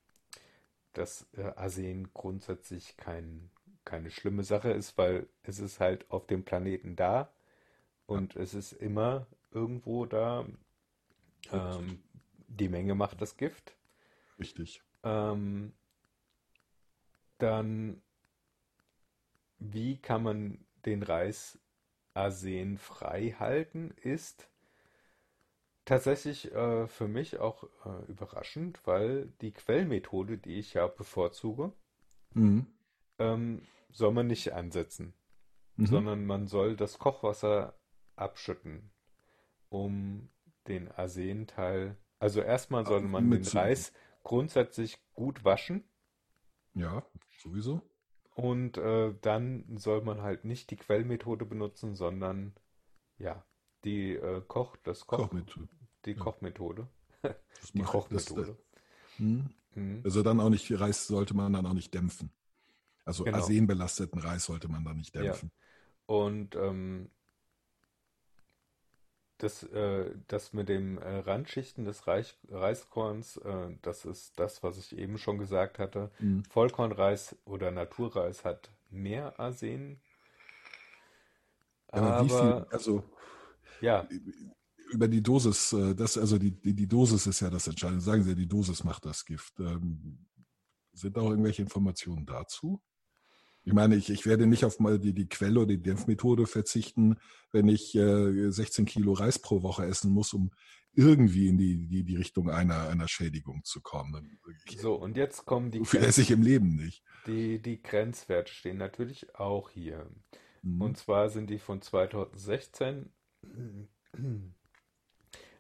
dass 0.94 1.28
äh, 1.34 1.52
Arsen 1.56 2.14
grundsätzlich 2.14 2.98
kein, 2.98 3.50
keine 3.84 4.12
schlimme 4.12 4.44
Sache 4.44 4.72
ist, 4.72 4.98
weil 4.98 5.28
es 5.42 5.60
ist 5.60 5.80
halt 5.80 6.10
auf 6.12 6.28
dem 6.28 6.46
Planeten 6.46 6.96
da 6.96 7.34
und 8.06 8.36
ja. 8.36 8.42
es 8.42 8.54
ist 8.54 8.74
immer 8.74 9.28
irgendwo 9.52 10.06
da. 10.06 10.46
Ähm, 11.52 12.04
die 12.48 12.70
Menge 12.70 12.96
macht 12.96 13.22
das 13.22 13.38
Gift. 13.38 13.76
Richtig. 14.40 14.84
Ähm, 15.04 15.74
dann, 17.40 18.02
wie 19.60 19.98
kann 19.98 20.24
man 20.24 20.66
den 20.86 21.04
Reis 21.04 21.60
Arsen 22.14 22.78
frei 22.78 23.36
halten, 23.40 23.92
ist 24.02 24.50
tatsächlich 25.86 26.54
äh, 26.54 26.88
für 26.88 27.08
mich 27.08 27.40
auch 27.40 27.64
äh, 27.86 28.06
überraschend, 28.08 28.80
weil 28.86 29.34
die 29.42 29.52
Quellmethode, 29.52 30.38
die 30.38 30.60
ich 30.60 30.74
ja 30.74 30.88
bevorzuge, 30.88 31.74
mhm. 32.34 32.68
ähm, 33.20 33.62
soll 33.92 34.12
man 34.12 34.28
nicht 34.28 34.54
ansetzen, 34.54 35.14
mhm. 35.76 35.86
sondern 35.86 36.26
man 36.26 36.48
soll 36.48 36.76
das 36.76 37.00
Kochwasser 37.00 37.78
abschütten, 38.16 38.92
um 39.70 40.30
den 40.68 40.90
Arsenteil, 40.92 41.98
also 42.20 42.42
erstmal 42.42 42.86
soll 42.86 43.02
man 43.02 43.30
den 43.30 43.46
Reis 43.46 43.92
grundsätzlich 44.24 44.98
gut 45.14 45.44
waschen. 45.44 45.84
Ja, 46.74 47.06
sowieso. 47.42 47.82
Und 48.36 48.78
äh, 48.78 49.14
dann 49.22 49.78
soll 49.78 50.02
man 50.02 50.22
halt 50.22 50.44
nicht 50.44 50.72
die 50.72 50.76
Quellmethode 50.76 51.46
benutzen, 51.46 51.96
sondern 51.96 52.54
ja, 53.20 53.46
die 53.84 54.14
äh, 54.14 54.42
Koch, 54.48 54.76
das 54.84 55.06
Koch, 55.06 55.18
Kochmethode. 55.18 55.70
die 56.06 56.12
ja. 56.12 56.18
Kochmethode. 56.18 56.88
die 57.74 57.82
Kochmethode. 57.82 58.46
Das, 58.46 59.20
hm? 59.20 59.50
mhm. 59.76 60.02
Also 60.04 60.24
dann 60.24 60.40
auch 60.40 60.50
nicht, 60.50 60.72
Reis 60.80 61.06
sollte 61.06 61.36
man 61.36 61.54
dann 61.54 61.66
auch 61.66 61.74
nicht 61.74 61.94
dämpfen. 61.94 62.32
Also 63.06 63.24
genau. 63.24 63.38
arsenbelasteten 63.38 64.20
Reis 64.20 64.46
sollte 64.46 64.68
man 64.68 64.84
dann 64.84 64.98
nicht 64.98 65.14
dämpfen. 65.14 65.52
Ja. 65.54 66.16
Und 66.16 66.56
ähm, 66.56 67.12
das, 69.38 69.64
äh, 69.64 70.12
das 70.28 70.54
mit 70.54 70.70
dem 70.70 70.98
äh, 70.98 71.20
Randschichten 71.20 71.86
des 71.86 72.08
Reich, 72.08 72.38
Reiskorns, 72.50 73.38
äh, 73.38 73.76
das 73.82 74.06
ist 74.06 74.40
das, 74.40 74.64
was 74.64 74.78
ich 74.78 74.98
eben 74.98 75.18
schon 75.18 75.38
gesagt 75.38 75.80
hatte. 75.80 76.12
Mhm. 76.20 76.44
Vollkornreis 76.46 77.36
oder 77.46 77.72
Naturreis 77.72 78.46
hat 78.46 78.70
mehr 78.90 79.40
Arsen. 79.40 80.00
Aber, 81.88 82.14
aber 82.14 82.26
wie 82.26 82.30
viel, 82.30 82.66
also 82.72 83.04
ja. 83.82 84.08
über 84.92 85.08
die 85.08 85.22
Dosis, 85.22 85.74
äh, 85.74 85.94
das, 85.94 86.18
also 86.18 86.38
die, 86.38 86.52
die, 86.52 86.74
die 86.74 86.88
Dosis 86.88 87.28
ist 87.28 87.40
ja 87.40 87.50
das 87.50 87.68
Entscheidende. 87.68 88.02
Sagen 88.02 88.24
Sie 88.24 88.30
ja, 88.30 88.36
die 88.36 88.48
Dosis 88.48 88.84
macht 88.84 89.06
das 89.06 89.26
Gift. 89.26 89.60
Ähm, 89.60 90.26
sind 90.94 91.18
auch 91.18 91.30
irgendwelche 91.30 91.64
Informationen 91.64 92.26
dazu? 92.26 92.82
Ich 93.66 93.74
meine, 93.74 93.96
ich, 93.96 94.10
ich 94.10 94.26
werde 94.26 94.46
nicht 94.46 94.66
auf 94.66 94.80
mal 94.80 95.00
die, 95.00 95.14
die 95.14 95.28
Quelle 95.28 95.62
oder 95.62 95.68
die 95.68 95.82
Dämpfmethode 95.82 96.48
verzichten, 96.48 97.18
wenn 97.52 97.68
ich 97.68 97.96
äh, 97.96 98.52
16 98.52 98.86
Kilo 98.86 99.14
Reis 99.14 99.40
pro 99.40 99.64
Woche 99.64 99.86
essen 99.86 100.12
muss, 100.12 100.34
um 100.34 100.52
irgendwie 100.96 101.48
in 101.48 101.58
die, 101.58 101.88
die, 101.88 102.04
die 102.04 102.16
Richtung 102.16 102.50
einer, 102.50 102.90
einer 102.90 103.08
Schädigung 103.08 103.64
zu 103.64 103.82
kommen. 103.82 104.40
Ich, 104.66 104.80
so, 104.80 104.96
und 104.96 105.18
jetzt 105.18 105.46
kommen 105.46 105.72
die. 105.72 105.80
So 105.80 105.86
viel 105.86 106.04
esse 106.04 106.22
ich 106.22 106.32
im 106.32 106.42
Leben 106.42 106.76
nicht. 106.76 107.04
Die, 107.26 107.62
die 107.62 107.82
Grenzwerte 107.82 108.52
stehen 108.54 108.78
natürlich 108.78 109.34
auch 109.36 109.70
hier. 109.70 110.10
Mhm. 110.62 110.82
Und 110.82 110.98
zwar 110.98 111.30
sind 111.30 111.50
die 111.50 111.60
von 111.60 111.82
2016. 111.82 113.10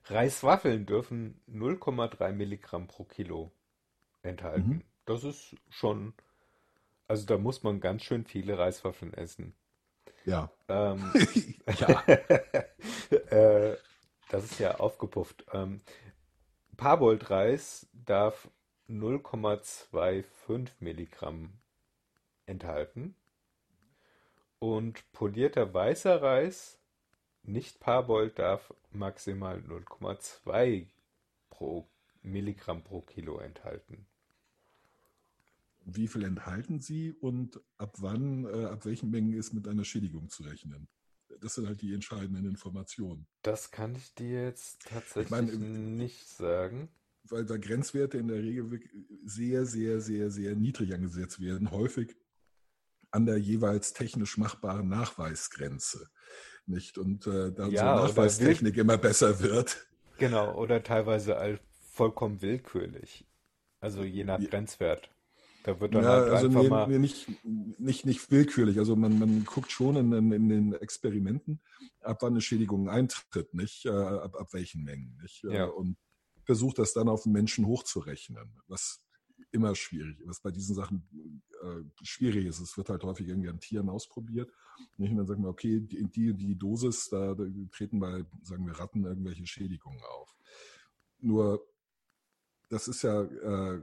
Reiswaffeln 0.06 0.86
dürfen 0.86 1.42
0,3 1.50 2.34
Milligramm 2.34 2.88
pro 2.88 3.06
Kilo 3.06 3.54
enthalten. 4.22 4.70
Mhm. 4.70 4.84
Das 5.06 5.24
ist 5.24 5.56
schon 5.70 6.14
also 7.14 7.28
da 7.28 7.38
muss 7.38 7.62
man 7.62 7.80
ganz 7.80 8.02
schön 8.02 8.26
viele 8.26 8.58
Reiswaffeln 8.58 9.14
essen. 9.14 9.54
Ja. 10.26 10.52
Ähm, 10.68 11.14
ja. 11.78 12.02
äh, 12.08 13.78
das 14.30 14.46
ist 14.46 14.60
ja 14.60 14.80
aufgepufft. 14.80 15.46
Ähm, 15.54 15.82
Parboiled-Reis 16.76 17.88
darf 17.94 18.50
0,25 18.90 20.72
Milligramm 20.80 21.54
enthalten. 22.48 23.16
Und 24.58 25.04
polierter 25.12 25.72
weißer 25.72 26.20
Reis, 26.20 26.80
nicht 27.44 27.80
parboiled, 27.80 28.40
darf 28.40 28.74
maximal 28.90 29.60
0,2 29.60 30.88
pro 31.52 31.88
Milligramm 32.24 32.82
pro 32.82 33.02
Kilo 33.02 33.38
enthalten 33.38 34.08
wie 35.86 36.08
viel 36.08 36.24
enthalten 36.24 36.80
sie 36.80 37.12
und 37.12 37.60
ab 37.78 37.96
wann, 38.00 38.46
äh, 38.46 38.66
ab 38.66 38.86
welchen 38.86 39.10
Mengen 39.10 39.34
ist 39.34 39.54
mit 39.54 39.68
einer 39.68 39.84
Schädigung 39.84 40.30
zu 40.30 40.44
rechnen? 40.44 40.88
Das 41.40 41.56
sind 41.56 41.68
halt 41.68 41.82
die 41.82 41.94
entscheidenden 41.94 42.46
Informationen. 42.46 43.28
Das 43.42 43.72
kann 43.72 43.96
ich 43.96 44.14
dir 44.14 44.44
jetzt 44.44 44.86
tatsächlich 44.88 45.30
meine, 45.30 45.52
nicht 45.52 46.28
sagen. 46.28 46.90
Weil 47.24 47.46
da 47.46 47.58
Grenzwerte 47.58 48.18
in 48.18 48.28
der 48.28 48.42
Regel 48.42 48.82
sehr, 49.26 49.66
sehr, 49.66 50.00
sehr, 50.00 50.30
sehr 50.30 50.56
niedrig 50.56 50.94
angesetzt 50.94 51.40
werden, 51.40 51.72
häufig 51.72 52.16
an 53.12 53.26
der 53.26 53.38
jeweils 53.38 53.94
technisch 53.94 54.38
machbaren 54.38 54.90
Nachweisgrenze. 54.90 56.10
Nicht? 56.66 56.98
Und 56.98 57.28
äh, 57.28 57.52
da 57.52 57.68
ja, 57.68 57.94
unsere 57.94 58.08
Nachweistechnik 58.08 58.78
immer 58.78 58.98
besser 58.98 59.40
wird. 59.40 59.88
Genau, 60.18 60.56
oder 60.56 60.84
teilweise 60.84 61.60
vollkommen 61.92 62.42
willkürlich. 62.42 63.26
Also 63.80 64.04
je 64.04 64.24
nach 64.24 64.40
Grenzwert. 64.40 65.13
Da 65.64 65.80
wird 65.80 65.96
dann 65.96 66.04
ja, 66.04 66.10
halt 66.10 66.30
also 66.30 66.48
nee, 66.50 66.70
mal... 66.70 66.88
Nicht, 67.00 67.28
nicht, 67.44 68.06
nicht 68.06 68.32
willkürlich. 68.32 68.78
Also 68.80 68.96
man, 68.98 69.18
man 69.18 69.46
guckt 69.46 69.72
schon 69.72 69.96
in, 69.96 70.32
in, 70.32 70.50
den 70.50 70.74
Experimenten, 70.74 71.62
ab 72.02 72.18
wann 72.22 72.34
eine 72.34 72.42
Schädigung 72.42 72.90
eintritt, 72.90 73.54
nicht? 73.54 73.86
Äh, 73.86 73.92
ab, 73.92 74.36
ab 74.36 74.54
welchen 74.54 74.84
Mengen. 74.84 75.18
Nicht? 75.22 75.46
Äh, 75.46 75.56
ja. 75.56 75.66
Und 75.66 75.98
versucht 76.44 76.80
das 76.80 76.94
dann 76.94 77.08
auf 77.08 77.24
den 77.24 77.32
Menschen 77.32 77.66
hochzurechnen, 77.66 78.62
was 78.68 79.04
immer 79.52 79.74
schwierig, 79.76 80.18
was 80.26 80.42
bei 80.42 80.52
diesen 80.52 80.76
Sachen 80.76 81.08
äh, 81.62 81.84
schwierig 82.02 82.46
ist. 82.46 82.60
Es 82.60 82.76
wird 82.76 82.90
halt 82.90 83.04
häufig 83.04 83.30
irgendwie 83.30 83.50
an 83.50 83.60
Tieren 83.60 83.88
ausprobiert. 83.88 84.52
Nicht? 84.98 85.12
Und 85.12 85.18
dann 85.18 85.28
sagt 85.28 85.40
man, 85.40 85.50
okay, 85.50 85.80
die, 85.80 86.04
die, 86.10 86.34
die 86.34 86.56
Dosis, 86.58 87.10
da, 87.10 87.36
da 87.36 87.46
treten 87.72 88.00
bei, 88.00 88.26
sagen 88.42 88.66
wir, 88.66 88.74
Ratten 88.74 89.06
irgendwelche 89.06 89.46
Schädigungen 89.46 90.02
auf. 90.20 90.36
Nur, 91.20 91.66
das 92.70 92.88
ist 92.88 93.04
ja 93.04 93.22
äh, 93.22 93.82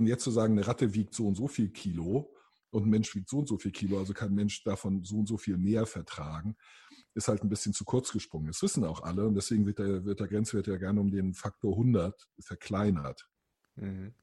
und 0.00 0.06
jetzt 0.06 0.24
zu 0.24 0.30
sagen, 0.30 0.54
eine 0.54 0.66
Ratte 0.66 0.94
wiegt 0.94 1.14
so 1.14 1.26
und 1.26 1.36
so 1.36 1.46
viel 1.46 1.68
Kilo, 1.68 2.34
und 2.70 2.84
ein 2.84 2.90
Mensch 2.90 3.14
wiegt 3.14 3.28
so 3.28 3.38
und 3.38 3.48
so 3.48 3.58
viel 3.58 3.72
Kilo, 3.72 3.98
also 3.98 4.12
kann 4.12 4.30
ein 4.30 4.34
Mensch 4.34 4.62
davon 4.62 5.02
so 5.02 5.18
und 5.18 5.26
so 5.26 5.36
viel 5.36 5.56
mehr 5.56 5.86
vertragen, 5.86 6.56
ist 7.14 7.28
halt 7.28 7.42
ein 7.42 7.48
bisschen 7.48 7.72
zu 7.72 7.84
kurz 7.84 8.12
gesprungen. 8.12 8.46
Das 8.46 8.62
wissen 8.62 8.84
auch 8.84 9.02
alle 9.02 9.26
und 9.26 9.34
deswegen 9.34 9.66
wird 9.66 9.78
der, 9.78 10.04
wird 10.04 10.20
der 10.20 10.28
Grenzwert 10.28 10.66
ja 10.66 10.76
gerne 10.76 11.00
um 11.00 11.10
den 11.10 11.34
Faktor 11.34 11.72
100 11.72 12.28
verkleinert. 12.38 13.28
Mhm. 13.76 14.14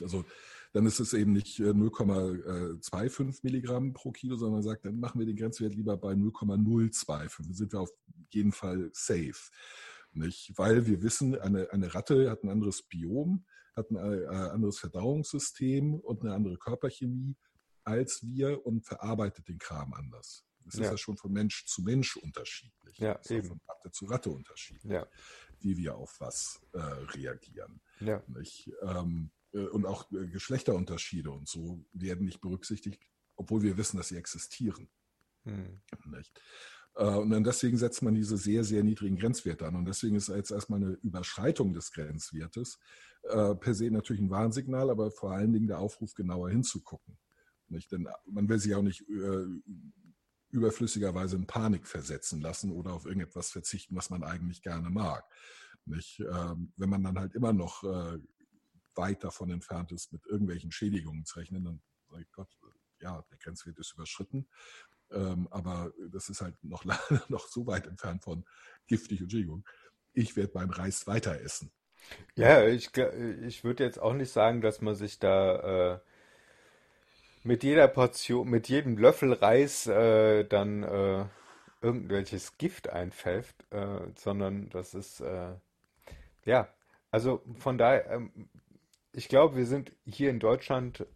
Also 0.00 0.24
dann 0.72 0.86
ist 0.86 1.00
es 1.00 1.12
eben 1.12 1.32
nicht 1.32 1.58
0,25 1.58 3.20
äh, 3.20 3.40
Milligramm 3.42 3.94
pro 3.94 4.12
Kilo, 4.12 4.36
sondern 4.36 4.60
man 4.60 4.62
sagt, 4.62 4.84
dann 4.84 5.00
machen 5.00 5.18
wir 5.18 5.26
den 5.26 5.34
Grenzwert 5.34 5.74
lieber 5.74 5.96
bei 5.96 6.14
0,025. 6.14 7.46
Dann 7.46 7.54
sind 7.54 7.72
wir 7.72 7.80
auf 7.80 7.90
jeden 8.30 8.52
Fall 8.52 8.90
safe. 8.92 9.50
Nicht? 10.16 10.52
Weil 10.56 10.86
wir 10.86 11.02
wissen, 11.02 11.38
eine, 11.38 11.70
eine 11.72 11.94
Ratte 11.94 12.30
hat 12.30 12.42
ein 12.42 12.50
anderes 12.50 12.82
Biom, 12.82 13.44
hat 13.74 13.90
ein 13.90 13.96
äh, 13.96 14.26
anderes 14.26 14.78
Verdauungssystem 14.78 15.94
und 15.94 16.22
eine 16.22 16.34
andere 16.34 16.56
Körperchemie 16.56 17.36
als 17.86 18.26
wir 18.26 18.66
und 18.66 18.84
verarbeitet 18.84 19.48
den 19.48 19.58
Kram 19.58 19.94
anders. 19.94 20.44
Das 20.64 20.74
ja. 20.74 20.84
ist 20.84 20.90
ja 20.90 20.98
schon 20.98 21.16
von 21.16 21.32
Mensch 21.32 21.64
zu 21.66 21.82
Mensch 21.82 22.16
unterschiedlich. 22.16 22.98
Ja, 22.98 23.14
das 23.14 23.30
eben. 23.30 23.46
Von 23.46 23.60
Ratte 23.68 23.90
zu 23.92 24.06
Ratte 24.06 24.30
unterschiedlich, 24.30 24.92
ja. 24.92 25.06
wie 25.60 25.76
wir 25.76 25.96
auf 25.96 26.16
was 26.18 26.60
äh, 26.72 26.78
reagieren. 26.80 27.80
Ja. 28.00 28.22
Ähm, 28.82 29.30
äh, 29.52 29.58
und 29.58 29.86
auch 29.86 30.10
äh, 30.10 30.26
Geschlechterunterschiede 30.26 31.30
und 31.30 31.48
so 31.48 31.84
werden 31.92 32.24
nicht 32.24 32.40
berücksichtigt, 32.40 33.00
obwohl 33.36 33.62
wir 33.62 33.76
wissen, 33.76 33.96
dass 33.96 34.08
sie 34.08 34.16
existieren. 34.16 34.88
Hm. 35.44 35.80
Äh, 36.96 37.04
und 37.04 37.30
dann 37.30 37.44
deswegen 37.44 37.76
setzt 37.76 38.02
man 38.02 38.14
diese 38.14 38.36
sehr, 38.36 38.64
sehr 38.64 38.82
niedrigen 38.82 39.16
Grenzwerte 39.16 39.66
an. 39.66 39.76
Und 39.76 39.84
deswegen 39.86 40.16
ist 40.16 40.28
jetzt 40.28 40.50
erstmal 40.50 40.82
eine 40.82 40.92
Überschreitung 41.02 41.72
des 41.74 41.92
Grenzwertes 41.92 42.78
äh, 43.24 43.54
per 43.54 43.74
se 43.74 43.90
natürlich 43.90 44.22
ein 44.22 44.30
Warnsignal, 44.30 44.90
aber 44.90 45.10
vor 45.10 45.32
allen 45.32 45.52
Dingen 45.52 45.68
der 45.68 45.78
Aufruf, 45.78 46.14
genauer 46.14 46.50
hinzugucken. 46.50 47.18
Nicht? 47.68 47.92
Denn 47.92 48.08
man 48.26 48.48
will 48.48 48.58
sich 48.58 48.74
auch 48.74 48.82
nicht 48.82 49.08
äh, 49.08 49.46
überflüssigerweise 50.50 51.36
in 51.36 51.46
Panik 51.46 51.86
versetzen 51.86 52.40
lassen 52.40 52.72
oder 52.72 52.92
auf 52.92 53.04
irgendetwas 53.04 53.50
verzichten, 53.50 53.96
was 53.96 54.10
man 54.10 54.22
eigentlich 54.22 54.62
gerne 54.62 54.90
mag. 54.90 55.24
Nicht? 55.84 56.20
Ähm, 56.20 56.72
wenn 56.76 56.88
man 56.88 57.02
dann 57.02 57.18
halt 57.18 57.34
immer 57.34 57.52
noch 57.52 57.84
äh, 57.84 58.18
weit 58.94 59.22
davon 59.24 59.50
entfernt 59.50 59.92
ist, 59.92 60.12
mit 60.12 60.24
irgendwelchen 60.26 60.72
Schädigungen 60.72 61.24
zu 61.24 61.38
rechnen, 61.38 61.64
dann 61.64 61.82
sage 62.08 62.22
ich 62.22 62.32
Gott, 62.32 62.56
ja, 63.00 63.22
der 63.30 63.38
Grenzwert 63.38 63.78
ist 63.78 63.92
überschritten. 63.92 64.48
Ähm, 65.12 65.48
aber 65.50 65.92
das 66.10 66.28
ist 66.28 66.40
halt 66.40 66.54
noch, 66.62 66.84
noch 67.28 67.48
so 67.48 67.66
weit 67.66 67.86
entfernt 67.86 68.22
von 68.22 68.44
giftig 68.86 69.22
und 69.22 69.30
Schädigung. 69.30 69.64
Ich 70.12 70.36
werde 70.36 70.52
beim 70.52 70.70
Reis 70.70 71.06
weiter 71.06 71.40
essen. 71.40 71.70
Ja, 72.36 72.66
ich, 72.66 72.90
ich 72.96 73.64
würde 73.64 73.84
jetzt 73.84 73.98
auch 73.98 74.14
nicht 74.14 74.30
sagen, 74.30 74.60
dass 74.60 74.80
man 74.80 74.94
sich 74.94 75.18
da 75.18 75.94
äh, 75.94 76.00
mit 77.42 77.62
jeder 77.62 77.88
Portion, 77.88 78.48
mit 78.48 78.68
jedem 78.68 78.96
Löffel 78.98 79.32
Reis 79.32 79.86
äh, 79.86 80.44
dann 80.44 80.82
äh, 80.82 81.26
irgendwelches 81.80 82.58
Gift 82.58 82.88
einpfeift, 82.90 83.66
äh, 83.70 84.00
sondern 84.16 84.68
das 84.70 84.94
ist, 84.94 85.20
äh, 85.20 85.54
ja, 86.44 86.68
also 87.10 87.42
von 87.58 87.78
daher, 87.78 88.10
ähm, 88.10 88.48
ich 89.12 89.28
glaube, 89.28 89.56
wir 89.56 89.66
sind 89.66 89.92
hier 90.04 90.30
in 90.30 90.40
Deutschland 90.40 91.06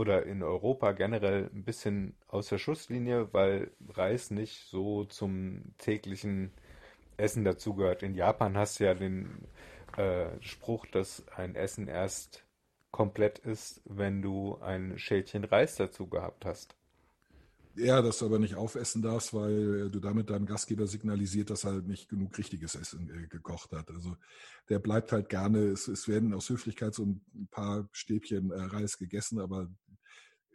oder 0.00 0.24
in 0.24 0.42
Europa 0.42 0.92
generell 0.92 1.50
ein 1.52 1.62
bisschen 1.62 2.16
aus 2.26 2.48
der 2.48 2.56
Schusslinie, 2.56 3.32
weil 3.34 3.70
Reis 3.90 4.30
nicht 4.30 4.64
so 4.66 5.04
zum 5.04 5.74
täglichen 5.76 6.52
Essen 7.18 7.44
dazugehört. 7.44 8.02
In 8.02 8.14
Japan 8.14 8.56
hast 8.56 8.80
du 8.80 8.84
ja 8.84 8.94
den 8.94 9.46
äh, 9.98 10.28
Spruch, 10.40 10.86
dass 10.86 11.28
ein 11.36 11.54
Essen 11.54 11.86
erst 11.86 12.46
komplett 12.90 13.40
ist, 13.40 13.82
wenn 13.84 14.22
du 14.22 14.58
ein 14.62 14.98
Schälchen 14.98 15.44
Reis 15.44 15.76
dazu 15.76 16.08
gehabt 16.08 16.46
hast. 16.46 16.79
Ja, 17.76 18.02
dass 18.02 18.18
du 18.18 18.26
aber 18.26 18.38
nicht 18.38 18.56
aufessen 18.56 19.00
darfst, 19.00 19.32
weil 19.32 19.90
du 19.90 20.00
damit 20.00 20.30
deinem 20.30 20.46
Gastgeber 20.46 20.86
signalisiert, 20.86 21.50
dass 21.50 21.64
er 21.64 21.80
nicht 21.82 22.08
genug 22.08 22.36
richtiges 22.36 22.74
Essen 22.74 23.08
äh, 23.10 23.28
gekocht 23.28 23.72
hat. 23.72 23.90
Also 23.90 24.16
der 24.68 24.80
bleibt 24.80 25.12
halt 25.12 25.28
gerne, 25.28 25.58
es, 25.68 25.86
es 25.86 26.08
werden 26.08 26.34
aus 26.34 26.48
Höflichkeit 26.48 26.94
so 26.94 27.04
ein 27.04 27.48
paar 27.50 27.88
Stäbchen 27.92 28.50
äh, 28.50 28.60
Reis 28.60 28.98
gegessen, 28.98 29.38
aber 29.38 29.70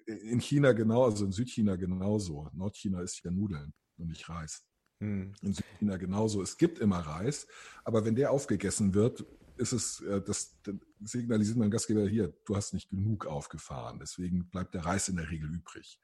in 0.05 0.39
China 0.39 0.73
genau, 0.73 1.05
also 1.05 1.25
in 1.25 1.31
Südchina 1.31 1.77
genauso. 1.77 2.49
Nordchina 2.53 3.01
ist 3.01 3.23
ja 3.23 3.31
Nudeln 3.31 3.73
und 3.97 4.09
nicht 4.09 4.27
Reis. 4.29 4.63
Hm. 4.99 5.33
In 5.41 5.53
Südchina 5.53 5.97
genauso. 5.97 6.41
Es 6.41 6.57
gibt 6.57 6.79
immer 6.79 6.99
Reis, 6.99 7.47
aber 7.83 8.05
wenn 8.05 8.15
der 8.15 8.31
aufgegessen 8.31 8.93
wird, 8.93 9.25
ist 9.57 9.71
es, 9.71 10.01
äh, 10.01 10.21
das, 10.21 10.61
das 10.63 10.75
signalisiert 10.99 11.57
mein 11.57 11.71
Gastgeber 11.71 12.07
hier, 12.07 12.33
du 12.45 12.55
hast 12.55 12.73
nicht 12.73 12.89
genug 12.89 13.25
aufgefahren. 13.25 13.99
Deswegen 13.99 14.49
bleibt 14.49 14.73
der 14.73 14.85
Reis 14.85 15.07
in 15.07 15.15
der 15.15 15.29
Regel 15.29 15.49
übrig. 15.49 15.99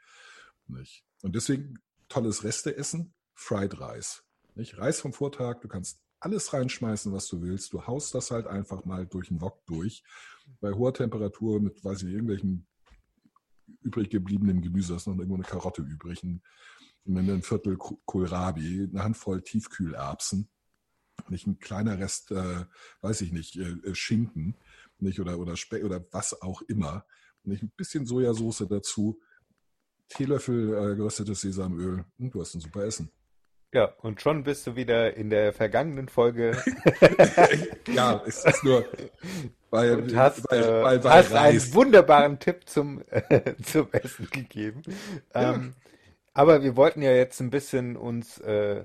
Nicht? 0.68 1.06
Und 1.22 1.36
deswegen 1.36 1.80
tolles 2.10 2.44
Resteessen, 2.44 3.14
Fried 3.34 3.80
Reis. 3.80 4.24
Nicht? 4.56 4.78
Reis 4.78 5.00
vom 5.00 5.14
Vortag, 5.14 5.62
du 5.62 5.68
kannst 5.68 6.00
alles 6.20 6.54
reinschmeißen, 6.54 7.12
was 7.14 7.28
du 7.28 7.42
willst. 7.42 7.74
Du 7.74 7.88
haust 7.88 8.14
das 8.14 8.32
halt 8.32 8.48
einfach 8.48 8.86
mal 8.86 9.08
durch 9.08 9.30
den 9.30 9.42
Wok 9.42 9.66
durch. 9.66 10.04
Bei 10.60 10.72
hoher 10.74 10.94
Temperatur 10.94 11.60
mit, 11.60 11.84
weiß 11.84 12.00
ich 12.00 12.04
nicht, 12.06 12.14
irgendwelchen 12.14 12.68
übrig 13.82 14.10
gebliebenen 14.10 14.62
Gemüse, 14.62 14.90
da 14.90 14.98
ist 14.98 15.08
noch 15.08 15.16
irgendwo 15.16 15.36
eine 15.36 15.44
Karotte 15.44 15.82
übrig, 15.82 16.22
ein, 16.24 16.44
ein 17.08 17.42
Viertel 17.42 17.78
Kohlrabi, 17.78 18.90
eine 18.92 19.04
Handvoll 19.04 19.42
Tiefkühlerbsen 19.42 20.50
nicht 21.30 21.48
ein 21.48 21.60
kleiner 21.60 22.00
Rest, 22.00 22.32
äh, 22.32 22.66
weiß 23.02 23.22
ich 23.22 23.32
nicht, 23.32 23.58
äh, 23.58 23.72
äh, 23.84 23.96
Schinken, 23.96 24.56
nicht 25.00 25.20
oder 25.20 25.40
oder 25.40 25.56
Speck 25.58 25.84
oder 25.84 26.06
was 26.12 26.42
auch 26.42 26.62
immer, 26.64 27.06
nicht 27.44 27.64
ein 27.64 27.72
bisschen 27.76 28.06
Sojasauce 28.06 28.66
dazu, 28.70 29.20
Teelöffel 30.14 30.74
äh, 30.74 30.96
geröstetes 30.96 31.42
Sesamöl 31.42 32.06
und 32.20 32.34
du 32.34 32.42
hast 32.42 32.56
ein 32.56 32.62
super 32.62 32.84
Essen. 32.84 33.10
Ja, 33.74 33.86
und 34.02 34.22
schon 34.22 34.44
bist 34.44 34.68
du 34.68 34.76
wieder 34.76 35.16
in 35.16 35.30
der 35.30 35.54
vergangenen 35.54 36.10
Folge. 36.10 36.62
ja, 37.94 38.22
es 38.26 38.44
ist 38.44 38.64
nur, 38.66 38.86
weil, 39.70 39.96
und 39.96 40.16
hast, 40.16 40.52
äh, 40.52 40.84
weil, 40.84 41.02
weil 41.04 41.12
hast 41.12 41.34
einen 41.34 41.74
wunderbaren 41.74 42.38
Tipp 42.40 42.68
zum, 42.68 43.02
äh, 43.10 43.56
zum 43.64 43.88
Essen 43.94 44.28
gegeben. 44.30 44.82
Ja. 45.34 45.54
Ähm, 45.54 45.74
aber 46.34 46.64
wir 46.64 46.76
wollten 46.76 47.02
ja 47.02 47.12
jetzt 47.12 47.40
ein 47.40 47.50
bisschen 47.50 47.96
uns 47.96 48.40
äh, 48.40 48.84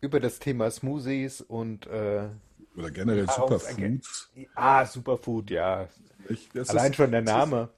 über 0.00 0.20
das 0.20 0.38
Thema 0.38 0.70
Smoothies 0.70 1.40
und 1.40 1.86
äh, 1.88 2.28
oder 2.76 2.90
generell 2.90 3.28
Superfoods. 3.28 4.30
Ah, 4.54 4.84
Superfood, 4.84 5.50
ja. 5.50 5.88
Ich, 6.28 6.48
Allein 6.68 6.90
ist, 6.90 6.96
schon 6.96 7.10
der 7.10 7.22
Name. 7.22 7.70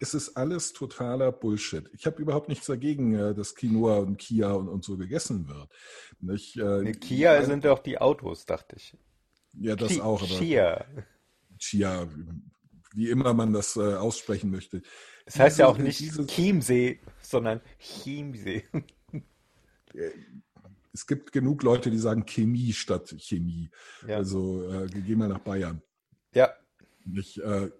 Es 0.00 0.08
ist, 0.08 0.14
es 0.14 0.28
ist 0.28 0.36
alles 0.36 0.72
totaler 0.72 1.32
Bullshit. 1.32 1.88
Ich 1.92 2.06
habe 2.06 2.20
überhaupt 2.20 2.48
nichts 2.48 2.66
dagegen, 2.66 3.14
äh, 3.14 3.34
dass 3.34 3.54
Quinoa 3.54 3.98
und 3.98 4.18
Kia 4.18 4.52
und, 4.52 4.68
und 4.68 4.84
so 4.84 4.96
gegessen 4.96 5.48
wird. 5.48 5.68
Nicht, 6.20 6.56
äh, 6.56 6.82
nee, 6.82 6.92
Kia 6.92 7.34
ein, 7.34 7.46
sind 7.46 7.64
doch 7.64 7.78
die 7.78 7.98
Autos, 7.98 8.46
dachte 8.46 8.76
ich. 8.76 8.96
Ja, 9.58 9.76
das 9.76 9.92
Ki 9.92 10.00
auch. 10.00 10.22
Aber 10.22 10.28
Chia. 10.28 10.84
Chia, 11.58 12.08
wie 12.94 13.10
immer 13.10 13.34
man 13.34 13.52
das 13.52 13.76
äh, 13.76 13.94
aussprechen 13.94 14.50
möchte. 14.50 14.78
Es 15.26 15.34
das 15.34 15.38
heißt 15.40 15.58
ja 15.60 15.66
auch 15.66 15.78
nicht 15.78 15.98
Chiemsee, 16.28 17.00
sondern 17.20 17.60
Chiemsee. 17.78 18.64
Äh, 19.94 20.10
es 20.92 21.06
gibt 21.06 21.30
genug 21.30 21.62
Leute, 21.62 21.88
die 21.88 21.98
sagen 21.98 22.24
Chemie 22.26 22.72
statt 22.72 23.14
Chemie. 23.18 23.70
Ja. 24.08 24.16
Also 24.16 24.68
äh, 24.68 24.86
gehen 24.88 25.20
wir 25.20 25.28
nach 25.28 25.38
Bayern. 25.38 25.82
Ja. 26.34 26.52
Nicht, 27.04 27.38
äh, 27.38 27.70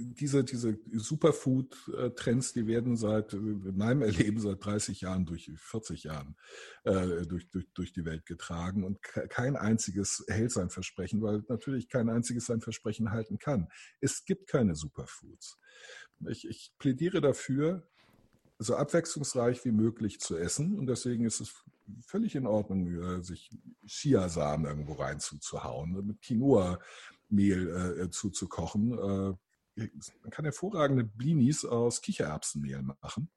diese, 0.00 0.44
diese 0.44 0.78
Superfood-Trends, 0.92 2.52
die 2.52 2.66
werden 2.66 2.96
seit 2.96 3.32
in 3.34 3.76
meinem 3.76 4.02
Erleben 4.02 4.40
seit 4.40 4.64
30 4.64 5.02
Jahren, 5.02 5.26
durch 5.26 5.50
40 5.56 6.04
Jahren 6.04 6.36
äh, 6.84 7.26
durch, 7.26 7.50
durch, 7.50 7.66
durch 7.74 7.92
die 7.92 8.04
Welt 8.04 8.26
getragen 8.26 8.84
und 8.84 9.02
kein 9.02 9.56
einziges 9.56 10.24
hält 10.28 10.52
sein 10.52 10.70
Versprechen, 10.70 11.22
weil 11.22 11.42
natürlich 11.48 11.88
kein 11.88 12.08
einziges 12.08 12.46
sein 12.46 12.60
Versprechen 12.60 13.10
halten 13.10 13.38
kann. 13.38 13.68
Es 14.00 14.24
gibt 14.24 14.48
keine 14.48 14.74
Superfoods. 14.74 15.58
Ich, 16.28 16.46
ich 16.48 16.72
plädiere 16.78 17.20
dafür, 17.20 17.86
so 18.58 18.76
abwechslungsreich 18.76 19.64
wie 19.64 19.72
möglich 19.72 20.20
zu 20.20 20.36
essen. 20.36 20.78
Und 20.78 20.86
deswegen 20.86 21.24
ist 21.24 21.40
es 21.40 21.54
völlig 22.06 22.34
in 22.34 22.46
Ordnung, 22.46 22.86
äh, 22.86 23.22
sich 23.22 23.50
Chiasamen 23.86 24.66
irgendwo 24.66 24.92
reinzuhauen, 24.92 26.06
mit 26.06 26.20
Quinoa-Mehl 26.20 28.02
äh, 28.02 28.10
zuzukochen. 28.10 28.98
Äh, 28.98 29.34
man 30.22 30.30
kann 30.30 30.44
hervorragende 30.44 31.04
Blinis 31.04 31.64
aus 31.64 32.00
Kichererbsenmehl 32.00 32.82
machen. 32.82 33.30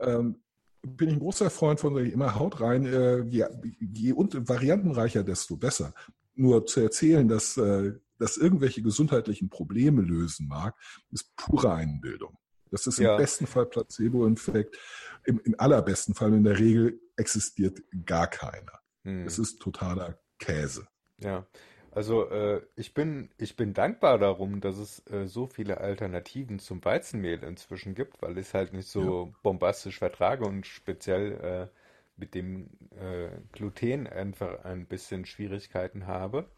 Ähm, 0.00 0.42
bin 0.82 1.08
ich 1.08 1.14
ein 1.14 1.20
großer 1.20 1.50
Freund 1.50 1.78
von, 1.80 1.96
immer 1.96 2.34
Haut 2.34 2.60
rein, 2.60 2.84
äh, 2.86 3.22
je, 3.22 3.46
je 3.80 4.12
variantenreicher, 4.14 5.22
desto 5.22 5.56
besser. 5.56 5.94
Nur 6.34 6.66
zu 6.66 6.80
erzählen, 6.80 7.28
dass 7.28 7.56
äh, 7.56 7.92
das 8.18 8.36
irgendwelche 8.36 8.82
gesundheitlichen 8.82 9.48
Probleme 9.48 10.02
lösen 10.02 10.48
mag, 10.48 10.76
ist 11.10 11.34
pure 11.36 11.72
Einbildung. 11.72 12.38
Das 12.70 12.86
ist 12.86 12.98
ja. 12.98 13.12
im 13.12 13.18
besten 13.20 13.46
Fall 13.46 13.66
Placebo-Infekt. 13.66 14.78
Im, 15.24 15.40
Im, 15.40 15.54
allerbesten 15.58 16.14
Fall 16.14 16.32
in 16.32 16.42
der 16.42 16.58
Regel 16.58 17.00
existiert 17.16 17.82
gar 18.06 18.26
keiner. 18.26 18.72
Hm. 19.02 19.26
Es 19.26 19.38
ist 19.38 19.60
totaler 19.60 20.18
Käse. 20.38 20.86
Ja. 21.18 21.46
Also 21.92 22.28
äh, 22.30 22.62
ich 22.76 22.94
bin, 22.94 23.30
ich 23.38 23.56
bin 23.56 23.74
dankbar 23.74 24.18
darum, 24.18 24.60
dass 24.60 24.78
es 24.78 25.06
äh, 25.10 25.26
so 25.26 25.46
viele 25.46 25.78
Alternativen 25.78 26.58
zum 26.58 26.84
Weizenmehl 26.84 27.42
inzwischen 27.44 27.94
gibt, 27.94 28.22
weil 28.22 28.38
ich 28.38 28.48
es 28.48 28.54
halt 28.54 28.72
nicht 28.72 28.88
Ja. 28.96 29.12
so 29.12 29.34
bombastisch 29.42 29.98
vertrage 29.98 30.46
und 30.46 30.66
speziell 30.66 31.32
äh, 31.72 31.78
mit 32.16 32.34
dem 32.34 32.70
äh, 32.98 33.28
Gluten 33.52 34.06
einfach 34.06 34.64
ein 34.64 34.86
bisschen 34.86 35.26
Schwierigkeiten 35.26 36.06
habe, 36.06 36.48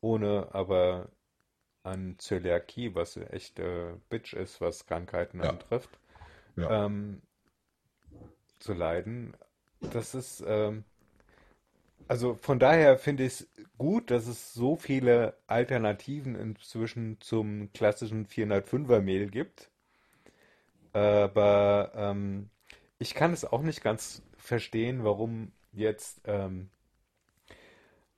ohne 0.00 0.48
aber 0.54 1.10
an 1.84 2.16
Zöliakie, 2.18 2.94
was 2.94 3.16
echt 3.18 3.58
äh, 3.60 3.94
Bitch 4.10 4.34
ist, 4.34 4.60
was 4.60 4.86
Krankheiten 4.86 5.40
Ja, 5.40 5.54
antrifft, 5.54 5.98
ja. 6.56 6.70
ähm, 6.70 7.22
zu 8.58 8.72
leiden. 8.72 9.36
Das 9.80 10.14
ist, 10.14 10.42
ähm, 10.46 10.84
also 12.08 12.34
von 12.34 12.58
daher 12.58 12.98
finde 12.98 13.24
ich 13.24 13.32
es 13.40 13.48
gut, 13.78 14.10
dass 14.10 14.26
es 14.26 14.52
so 14.54 14.76
viele 14.76 15.36
Alternativen 15.46 16.34
inzwischen 16.34 17.20
zum 17.20 17.72
klassischen 17.72 18.26
405er 18.26 19.00
Mehl 19.00 19.28
gibt. 19.30 19.70
Aber 20.92 21.92
ähm, 21.94 22.50
ich 22.98 23.14
kann 23.14 23.32
es 23.32 23.44
auch 23.44 23.62
nicht 23.62 23.82
ganz 23.82 24.22
verstehen, 24.36 25.04
warum 25.04 25.52
jetzt 25.72 26.20
ähm, 26.24 26.70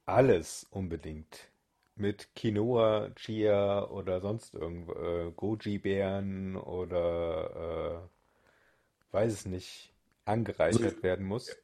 alles 0.07 0.65
unbedingt 0.71 1.51
mit 1.97 2.35
Quinoa, 2.35 3.11
Chia 3.17 3.85
oder 3.89 4.21
sonst 4.21 4.55
irgendwo, 4.55 4.93
äh, 4.95 5.33
Goji-Beeren 5.33 6.57
oder 6.57 8.09
äh, 9.11 9.15
weiß 9.15 9.33
es 9.33 9.47
nicht, 9.47 9.93
Also 10.71 10.85
ich, 10.87 10.95
angereichert 10.95 11.03
werden 11.03 11.27
muss. 11.27 11.59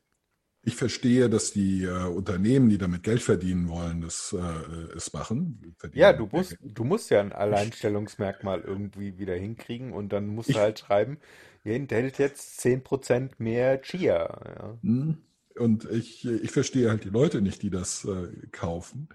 Ich 0.65 0.77
verstehe, 0.77 1.29
dass 1.29 1.53
die 1.53 1.85
äh, 1.85 2.05
Unternehmen, 2.07 2.69
die 2.69 2.79
damit 2.79 3.03
Geld 3.03 3.21
verdienen 3.21 3.69
wollen, 3.69 4.01
das 4.01 4.33
äh, 4.33 4.97
es 4.97 5.13
machen, 5.13 5.75
verdienen 5.77 6.01
Ja, 6.01 6.13
du 6.13 6.29
musst, 6.31 6.57
du 6.61 6.85
musst 6.85 7.11
ja 7.11 7.21
ein 7.21 7.33
Alleinstellungsmerkmal 7.33 8.61
irgendwie 8.61 9.19
wieder 9.19 9.35
hinkriegen 9.35 9.93
und 9.93 10.13
dann 10.13 10.29
musst 10.29 10.51
du 10.51 10.53
ich 10.53 10.59
halt 10.59 10.79
schreiben, 10.79 11.19
ihr 11.65 11.75
enthält 11.75 12.19
jetzt 12.19 12.61
10% 12.61 13.31
mehr 13.39 13.83
Chia. 13.83 14.41
Ja. 14.57 14.79
Hm. 14.83 15.19
Und 15.57 15.91
ich, 15.91 16.25
ich 16.25 16.51
verstehe 16.51 16.89
halt 16.89 17.05
die 17.05 17.11
Leute 17.11 17.43
nicht, 17.43 17.63
die 17.63 17.71
das 17.71 18.05
äh, 18.05 18.29
kaufen. 18.53 19.09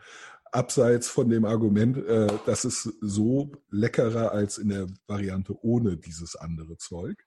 Abseits 0.51 1.07
von 1.07 1.29
dem 1.29 1.45
Argument, 1.45 1.97
äh, 1.97 2.27
dass 2.45 2.63
es 2.63 2.83
so 3.01 3.51
leckerer 3.71 4.33
als 4.33 4.57
in 4.57 4.69
der 4.69 4.87
Variante 5.07 5.57
ohne 5.63 5.97
dieses 5.97 6.35
andere 6.35 6.77
Zeug. 6.77 7.25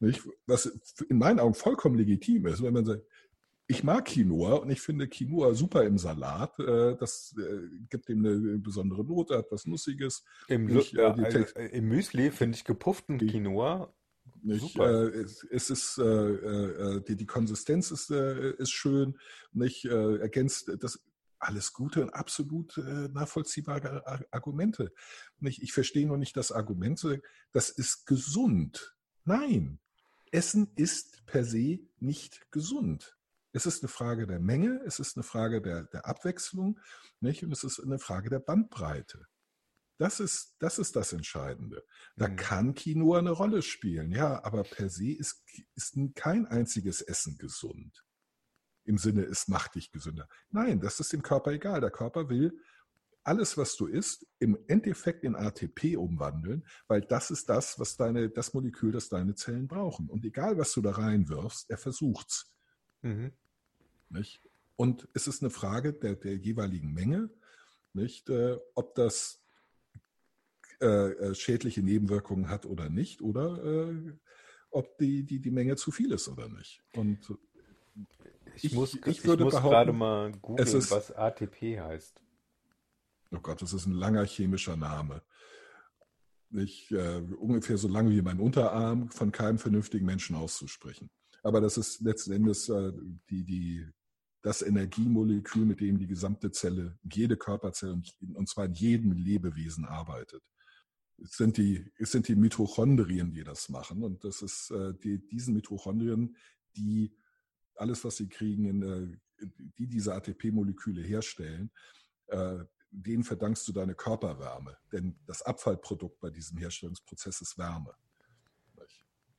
Nicht? 0.00 0.22
Was 0.46 0.66
in 1.08 1.18
meinen 1.18 1.38
Augen 1.38 1.54
vollkommen 1.54 1.96
legitim 1.96 2.46
ist, 2.46 2.62
wenn 2.62 2.72
man 2.72 2.86
sagt, 2.86 3.02
ich 3.70 3.84
mag 3.84 4.04
Quinoa 4.06 4.54
und 4.54 4.70
ich 4.70 4.80
finde 4.80 5.08
Quinoa 5.08 5.54
super 5.54 5.84
im 5.84 5.96
Salat. 5.96 6.58
Äh, 6.58 6.96
das 6.96 7.34
äh, 7.38 7.68
gibt 7.88 8.08
ihm 8.08 8.24
eine 8.26 8.58
besondere 8.58 9.04
Note, 9.04 9.38
hat 9.38 9.46
was 9.50 9.66
Nussiges. 9.66 10.24
Im, 10.48 10.66
Lu- 10.68 10.74
Nicht, 10.74 10.94
äh, 10.96 11.02
äh, 11.02 11.24
also, 11.24 11.44
im 11.78 11.88
Müsli 11.88 12.30
finde 12.32 12.56
ich 12.56 12.64
gepufften 12.64 13.18
Quinoa 13.18 13.94
Nicht? 14.42 14.60
super. 14.60 15.12
Äh, 15.14 15.20
es, 15.20 15.44
es 15.44 15.70
ist, 15.70 15.98
äh, 15.98 17.00
die, 17.06 17.16
die 17.16 17.26
Konsistenz 17.26 17.90
ist, 17.90 18.10
ist 18.10 18.70
schön, 18.70 19.18
nicht? 19.52 19.84
Ergänzt 19.84 20.70
das 20.80 21.00
alles 21.38 21.72
gute 21.72 22.02
und 22.02 22.10
absolut 22.10 22.76
nachvollziehbare 22.76 24.06
Ar- 24.06 24.26
Argumente. 24.30 24.92
Nicht? 25.38 25.62
Ich 25.62 25.72
verstehe 25.72 26.06
nur 26.06 26.18
nicht 26.18 26.36
das 26.36 26.52
Argument, 26.52 27.02
das 27.52 27.70
ist 27.70 28.04
gesund. 28.06 28.94
Nein, 29.24 29.78
Essen 30.32 30.68
ist 30.76 31.24
per 31.26 31.44
se 31.44 31.80
nicht 31.98 32.50
gesund. 32.50 33.16
Es 33.52 33.66
ist 33.66 33.82
eine 33.82 33.88
Frage 33.88 34.26
der 34.26 34.38
Menge, 34.38 34.80
es 34.86 35.00
ist 35.00 35.16
eine 35.16 35.24
Frage 35.24 35.60
der, 35.60 35.84
der 35.84 36.06
Abwechslung, 36.06 36.78
nicht? 37.20 37.42
Und 37.42 37.52
es 37.52 37.64
ist 37.64 37.80
eine 37.80 37.98
Frage 37.98 38.30
der 38.30 38.38
Bandbreite. 38.38 39.26
Das 39.98 40.18
ist, 40.18 40.54
das 40.60 40.78
ist 40.78 40.96
das 40.96 41.12
Entscheidende. 41.12 41.84
Da 42.16 42.26
Hm. 42.28 42.36
kann 42.36 42.74
Quinoa 42.74 43.18
eine 43.18 43.32
Rolle 43.32 43.60
spielen, 43.62 44.12
ja, 44.12 44.42
aber 44.44 44.62
per 44.62 44.88
se 44.88 45.12
ist, 45.12 45.44
ist 45.74 45.96
kein 46.14 46.46
einziges 46.46 47.02
Essen 47.02 47.36
gesund. 47.36 48.04
Im 48.84 48.96
Sinne, 48.96 49.24
es 49.24 49.46
macht 49.46 49.74
dich 49.74 49.90
gesünder. 49.92 50.26
Nein, 50.48 50.80
das 50.80 51.00
ist 51.00 51.12
dem 51.12 51.22
Körper 51.22 51.52
egal. 51.52 51.80
Der 51.82 51.90
Körper 51.90 52.30
will 52.30 52.58
alles, 53.24 53.58
was 53.58 53.76
du 53.76 53.86
isst, 53.86 54.26
im 54.38 54.58
Endeffekt 54.66 55.24
in 55.24 55.36
ATP 55.36 55.96
umwandeln, 55.96 56.66
weil 56.88 57.02
das 57.02 57.30
ist 57.30 57.50
das, 57.50 57.78
was 57.78 57.96
deine, 57.96 58.30
das 58.30 58.54
Molekül, 58.54 58.92
das 58.92 59.08
deine 59.10 59.34
Zellen 59.34 59.68
brauchen. 59.68 60.08
Und 60.08 60.24
egal, 60.24 60.56
was 60.56 60.72
du 60.72 60.80
da 60.80 60.92
reinwirfst, 60.92 61.68
er 61.68 61.76
versucht's. 61.78 62.50
Mhm. 63.02 63.32
Nicht? 64.08 64.42
Und 64.76 65.08
es 65.14 65.26
ist 65.26 65.42
eine 65.42 65.50
Frage 65.50 65.92
der, 65.92 66.16
der 66.16 66.36
jeweiligen 66.36 66.92
Menge, 66.92 67.30
nicht? 67.92 68.30
Äh, 68.30 68.56
ob 68.74 68.94
das 68.94 69.42
äh, 70.80 70.86
äh, 70.86 71.34
schädliche 71.34 71.82
Nebenwirkungen 71.82 72.48
hat 72.48 72.64
oder 72.66 72.88
nicht, 72.88 73.20
oder 73.20 73.62
äh, 73.90 74.12
ob 74.70 74.96
die, 74.98 75.24
die, 75.24 75.40
die 75.40 75.50
Menge 75.50 75.76
zu 75.76 75.90
viel 75.90 76.12
ist 76.12 76.28
oder 76.28 76.48
nicht. 76.48 76.82
Und 76.94 77.34
Ich 78.54 78.64
ich, 78.64 78.72
muss, 78.72 78.94
ich 78.94 79.06
ich 79.06 79.24
würde 79.24 79.44
muss 79.44 79.54
gerade 79.54 79.92
mal 79.92 80.32
googeln, 80.32 80.66
ist, 80.66 80.90
was 80.90 81.12
ATP 81.12 81.80
heißt. 81.80 82.20
oh 83.32 83.40
Gott, 83.40 83.60
das 83.62 83.72
ist 83.72 83.86
ein 83.86 83.92
langer 83.92 84.24
chemischer 84.24 84.76
Name. 84.76 85.22
Nicht, 86.50 86.90
äh, 86.90 87.22
ungefähr 87.38 87.78
so 87.78 87.86
lang 87.88 88.10
wie 88.10 88.22
mein 88.22 88.40
Unterarm 88.40 89.10
von 89.10 89.30
keinem 89.32 89.58
vernünftigen 89.58 90.06
Menschen 90.06 90.34
auszusprechen. 90.34 91.10
Aber 91.42 91.60
das 91.60 91.76
ist 91.76 92.00
letzten 92.00 92.32
Endes 92.32 92.68
äh, 92.68 92.92
die, 93.30 93.44
die, 93.44 93.86
das 94.42 94.62
Energiemolekül, 94.62 95.64
mit 95.64 95.80
dem 95.80 95.98
die 95.98 96.06
gesamte 96.06 96.50
Zelle, 96.50 96.98
jede 97.02 97.36
Körperzelle 97.36 97.92
und, 97.92 98.14
und 98.34 98.48
zwar 98.48 98.66
in 98.66 98.74
jedem 98.74 99.12
Lebewesen 99.12 99.84
arbeitet. 99.84 100.42
Es 101.22 101.32
sind 101.32 101.56
die, 101.58 101.90
es 101.98 102.12
sind 102.12 102.28
die 102.28 102.36
Mitochondrien, 102.36 103.32
die 103.32 103.44
das 103.44 103.68
machen. 103.68 104.02
Und 104.02 104.24
das 104.24 104.42
ist 104.42 104.70
äh, 104.70 104.94
die, 104.94 105.26
diesen 105.28 105.54
Mitochondrien, 105.54 106.36
die 106.76 107.14
alles, 107.74 108.04
was 108.04 108.16
sie 108.16 108.28
kriegen, 108.28 108.64
in, 108.64 108.82
äh, 108.82 109.46
die 109.78 109.86
diese 109.86 110.14
ATP-Moleküle 110.14 111.02
herstellen, 111.02 111.70
äh, 112.28 112.58
denen 112.90 113.24
verdankst 113.24 113.66
du 113.68 113.72
deine 113.72 113.94
Körperwärme. 113.94 114.76
Denn 114.92 115.18
das 115.26 115.42
Abfallprodukt 115.42 116.20
bei 116.20 116.30
diesem 116.30 116.58
Herstellungsprozess 116.58 117.40
ist 117.40 117.58
Wärme. 117.58 117.94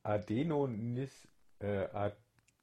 Adenonis, 0.04 1.28
äh, 1.62 1.88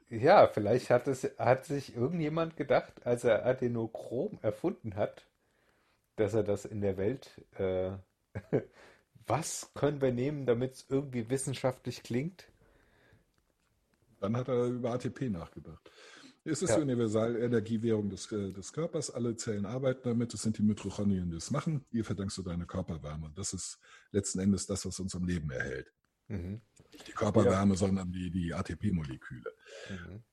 Ja, 0.09 0.47
vielleicht 0.47 0.89
hat 0.89 1.07
es, 1.07 1.23
hat 1.37 1.65
sich 1.65 1.95
irgendjemand 1.95 2.57
gedacht, 2.57 3.05
als 3.05 3.23
er 3.23 3.45
Adenochrom 3.45 4.37
erfunden 4.41 4.95
hat, 4.95 5.27
dass 6.15 6.33
er 6.33 6.43
das 6.43 6.65
in 6.65 6.81
der 6.81 6.97
Welt, 6.97 7.41
äh, 7.57 7.91
was 9.27 9.71
können 9.73 10.01
wir 10.01 10.11
nehmen, 10.11 10.45
damit 10.45 10.73
es 10.73 10.85
irgendwie 10.89 11.29
wissenschaftlich 11.29 12.03
klingt? 12.03 12.51
Dann 14.19 14.35
hat 14.37 14.47
er 14.47 14.65
über 14.65 14.91
ATP 14.93 15.29
nachgedacht. 15.29 15.89
Es 16.43 16.61
ist 16.61 16.75
die 16.75 16.79
Ja. 16.79 16.81
Universalenergiewährung 16.81 18.09
des, 18.09 18.31
äh, 18.31 18.51
des 18.53 18.71
Körpers. 18.71 19.09
Alle 19.11 19.35
Zellen 19.35 19.65
arbeiten 19.65 20.01
damit. 20.09 20.33
Es 20.33 20.43
sind 20.43 20.57
die 20.57 20.63
Mitochondrien, 20.63 21.29
die 21.31 21.37
es 21.37 21.49
machen. 21.51 21.85
Ihr 21.91 22.05
verdankst 22.05 22.37
du 22.37 22.43
deine 22.43 22.65
Körperwärme. 22.67 23.31
Das 23.35 23.53
ist 23.53 23.79
letzten 24.11 24.39
Endes 24.39 24.67
das, 24.67 24.85
was 24.85 24.99
uns 24.99 25.15
am 25.15 25.25
Leben 25.25 25.49
erhält. 25.51 25.91
Mhm. 26.27 26.61
Nicht 26.91 27.07
die 27.07 27.11
Ja. 27.11 27.17
Körperwärme, 27.17 27.75
sondern 27.75 28.11
die, 28.11 28.31
die 28.31 28.53
ATP-Moleküle. 28.53 29.53
Mhm. 29.89 30.23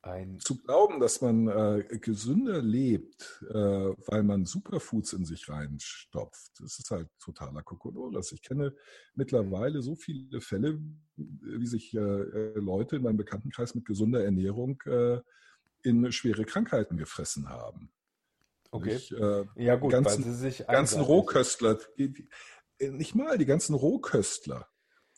Ein, 0.00 0.38
Zu 0.38 0.56
glauben, 0.62 1.00
dass 1.00 1.20
man 1.20 1.48
äh, 1.48 1.98
gesünder 2.00 2.62
lebt, 2.62 3.44
äh, 3.50 3.54
weil 3.54 4.22
man 4.22 4.46
Superfoods 4.46 5.12
in 5.12 5.24
sich 5.24 5.48
reinstopft, 5.48 6.52
das 6.60 6.78
ist 6.78 6.90
halt 6.92 7.08
totaler 7.18 7.62
Kokolores. 7.64 8.30
Ich 8.30 8.40
kenne 8.42 8.74
mittlerweile 9.14 9.82
so 9.82 9.96
viele 9.96 10.40
Fälle, 10.40 10.78
wie 11.16 11.66
sich 11.66 11.94
äh, 11.94 11.98
äh, 11.98 12.58
Leute 12.58 12.96
in 12.96 13.02
meinem 13.02 13.16
Bekanntenkreis 13.16 13.74
mit 13.74 13.86
gesunder 13.86 14.24
Ernährung 14.24 14.80
äh, 14.86 15.20
in 15.82 16.10
schwere 16.12 16.44
Krankheiten 16.44 16.96
gefressen 16.96 17.48
haben. 17.48 17.90
okay. 18.70 18.94
Nicht, 18.94 19.12
äh, 19.12 19.44
Ja 19.56 19.74
gut, 19.74 19.92
weil 19.92 20.02
ganzen, 20.04 20.22
sie 20.22 20.34
sich 20.34 20.66
ganzen. 20.66 21.00
Rohköstler, 21.00 21.76
die, 21.98 22.12
die, 22.12 22.28
nicht 22.80 23.14
mal 23.14 23.38
die 23.38 23.46
ganzen 23.46 23.74
Rohköstler 23.74 24.68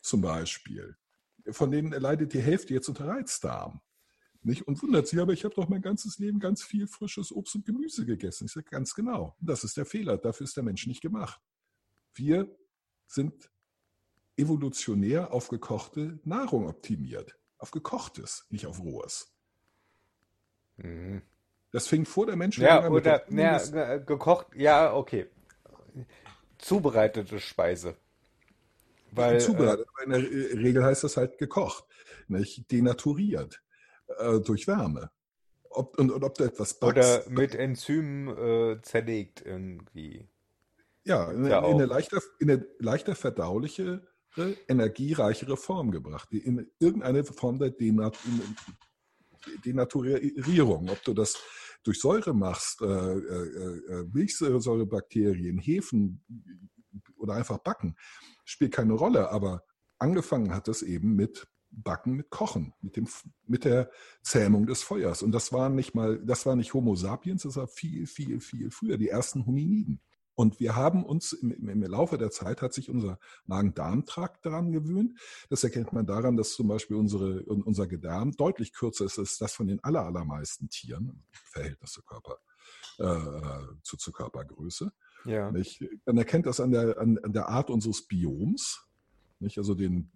zum 0.01 0.21
Beispiel, 0.21 0.97
von 1.51 1.71
denen 1.71 1.91
leidet 1.91 2.33
die 2.33 2.41
Hälfte 2.41 2.73
jetzt 2.73 2.89
unter 2.89 3.07
Reizdarm. 3.07 3.81
Nicht? 4.43 4.67
Und 4.67 4.81
wundert 4.81 5.07
sich, 5.07 5.19
aber 5.19 5.33
ich 5.33 5.43
habe 5.43 5.53
doch 5.53 5.69
mein 5.69 5.81
ganzes 5.81 6.17
Leben 6.17 6.39
ganz 6.39 6.63
viel 6.63 6.87
frisches 6.87 7.31
Obst 7.31 7.55
und 7.55 7.65
Gemüse 7.65 8.05
gegessen. 8.05 8.45
Ich 8.45 8.51
sage 8.51 8.67
ganz 8.69 8.95
genau, 8.95 9.35
das 9.39 9.63
ist 9.63 9.77
der 9.77 9.85
Fehler, 9.85 10.17
dafür 10.17 10.45
ist 10.45 10.57
der 10.57 10.63
Mensch 10.63 10.87
nicht 10.87 11.01
gemacht. 11.01 11.39
Wir 12.15 12.49
sind 13.05 13.51
evolutionär 14.37 15.31
auf 15.31 15.49
gekochte 15.49 16.19
Nahrung 16.23 16.67
optimiert. 16.67 17.37
Auf 17.59 17.69
gekochtes, 17.69 18.47
nicht 18.49 18.65
auf 18.65 18.79
rohes. 18.79 19.31
Mhm. 20.77 21.21
Das 21.71 21.87
fing 21.87 22.05
vor 22.05 22.25
der 22.25 22.35
Mensch 22.35 22.57
Ja, 22.57 22.89
oder 22.89 23.01
der 23.01 23.25
ja, 23.29 23.97
gekocht, 23.97 24.47
ja, 24.55 24.93
okay. 24.93 25.29
Zubereitete 26.61 27.39
Speise. 27.39 27.95
Weil, 29.11 29.41
zubereitet. 29.41 29.87
Aber 29.93 30.03
in 30.03 30.11
der 30.11 30.31
äh, 30.31 30.57
Regel 30.57 30.83
heißt 30.83 31.03
das 31.03 31.17
halt 31.17 31.37
gekocht, 31.37 31.83
nicht? 32.27 32.71
denaturiert 32.71 33.61
äh, 34.19 34.39
durch 34.39 34.67
Wärme. 34.67 35.11
Ob, 35.69 35.97
und, 35.97 36.11
und 36.11 36.23
ob 36.23 36.35
du 36.35 36.43
etwas 36.43 36.73
äh, 36.73 36.75
backst, 36.79 37.27
oder 37.27 37.29
mit 37.29 37.55
Enzymen 37.55 38.27
äh, 38.37 38.81
zerlegt 38.81 39.41
irgendwie. 39.45 40.27
ja, 41.03 41.31
in, 41.31 41.45
ja 41.45 41.59
in, 41.59 41.75
eine 41.75 41.85
leichter, 41.85 42.21
in 42.39 42.51
eine 42.51 42.65
leichter 42.79 43.15
verdaulichere, 43.15 44.01
energiereichere 44.67 45.57
Form 45.57 45.91
gebracht. 45.91 46.31
In 46.31 46.71
irgendeine 46.79 47.25
Form 47.25 47.59
der 47.59 47.71
Denat 47.71 48.17
Denaturierung. 49.65 50.89
Ob 50.89 51.03
du 51.03 51.13
das 51.13 51.37
durch 51.83 51.99
Säure 51.99 52.33
machst, 52.33 52.81
äh, 52.81 52.85
äh, 52.85 53.77
äh, 53.89 54.03
Milchsäurebakterien, 54.13 55.57
Hefen 55.57 56.23
oder 57.17 57.33
einfach 57.33 57.59
backen, 57.59 57.95
spielt 58.45 58.73
keine 58.73 58.93
Rolle. 58.93 59.31
Aber 59.31 59.63
angefangen 59.97 60.53
hat 60.53 60.67
es 60.67 60.81
eben 60.81 61.15
mit 61.15 61.47
Backen, 61.71 62.13
mit 62.13 62.29
Kochen, 62.29 62.73
mit, 62.81 62.97
dem, 62.97 63.07
mit 63.47 63.65
der 63.65 63.89
Zähmung 64.21 64.67
des 64.67 64.83
Feuers. 64.83 65.23
Und 65.23 65.31
das 65.31 65.53
war 65.53 65.69
nicht 65.69 65.95
mal, 65.95 66.19
das 66.23 66.45
war 66.45 66.55
nicht 66.55 66.73
Homo 66.73 66.95
sapiens, 66.95 67.43
das 67.43 67.55
war 67.55 67.67
viel, 67.67 68.05
viel, 68.07 68.39
viel 68.39 68.71
früher, 68.71 68.97
die 68.97 69.09
ersten 69.09 69.45
Hominiden. 69.45 70.01
Und 70.35 70.59
wir 70.59 70.75
haben 70.75 71.03
uns 71.05 71.33
im, 71.33 71.51
im, 71.51 71.83
Laufe 71.83 72.17
der 72.17 72.31
Zeit 72.31 72.61
hat 72.61 72.73
sich 72.73 72.89
unser 72.89 73.19
Magen-Darm-Trakt 73.45 74.45
daran 74.45 74.71
gewöhnt. 74.71 75.19
Das 75.49 75.63
erkennt 75.63 75.93
man 75.93 76.05
daran, 76.05 76.37
dass 76.37 76.53
zum 76.53 76.67
Beispiel 76.67 76.97
unsere, 76.97 77.43
unser 77.43 77.87
Gedärm 77.87 78.31
deutlich 78.31 78.73
kürzer 78.73 79.05
ist 79.05 79.19
als 79.19 79.37
das 79.37 79.53
von 79.53 79.67
den 79.67 79.83
aller, 79.83 80.03
allermeisten 80.03 80.69
Tieren, 80.69 81.09
im 81.09 81.23
Verhältnis 81.31 81.91
zur 81.91 82.05
Körper, 82.05 82.37
äh, 82.97 83.81
zu, 83.83 83.97
zur 83.97 84.13
Körpergröße. 84.13 84.91
Ja. 85.25 85.51
Nicht? 85.51 85.83
Man 86.05 86.17
erkennt 86.17 86.45
das 86.45 86.59
an 86.59 86.71
der, 86.71 86.97
an, 86.97 87.19
an 87.19 87.33
der 87.33 87.49
Art 87.49 87.69
unseres 87.69 88.07
Bioms, 88.07 88.87
nicht? 89.39 89.57
also 89.57 89.75
den 89.75 90.11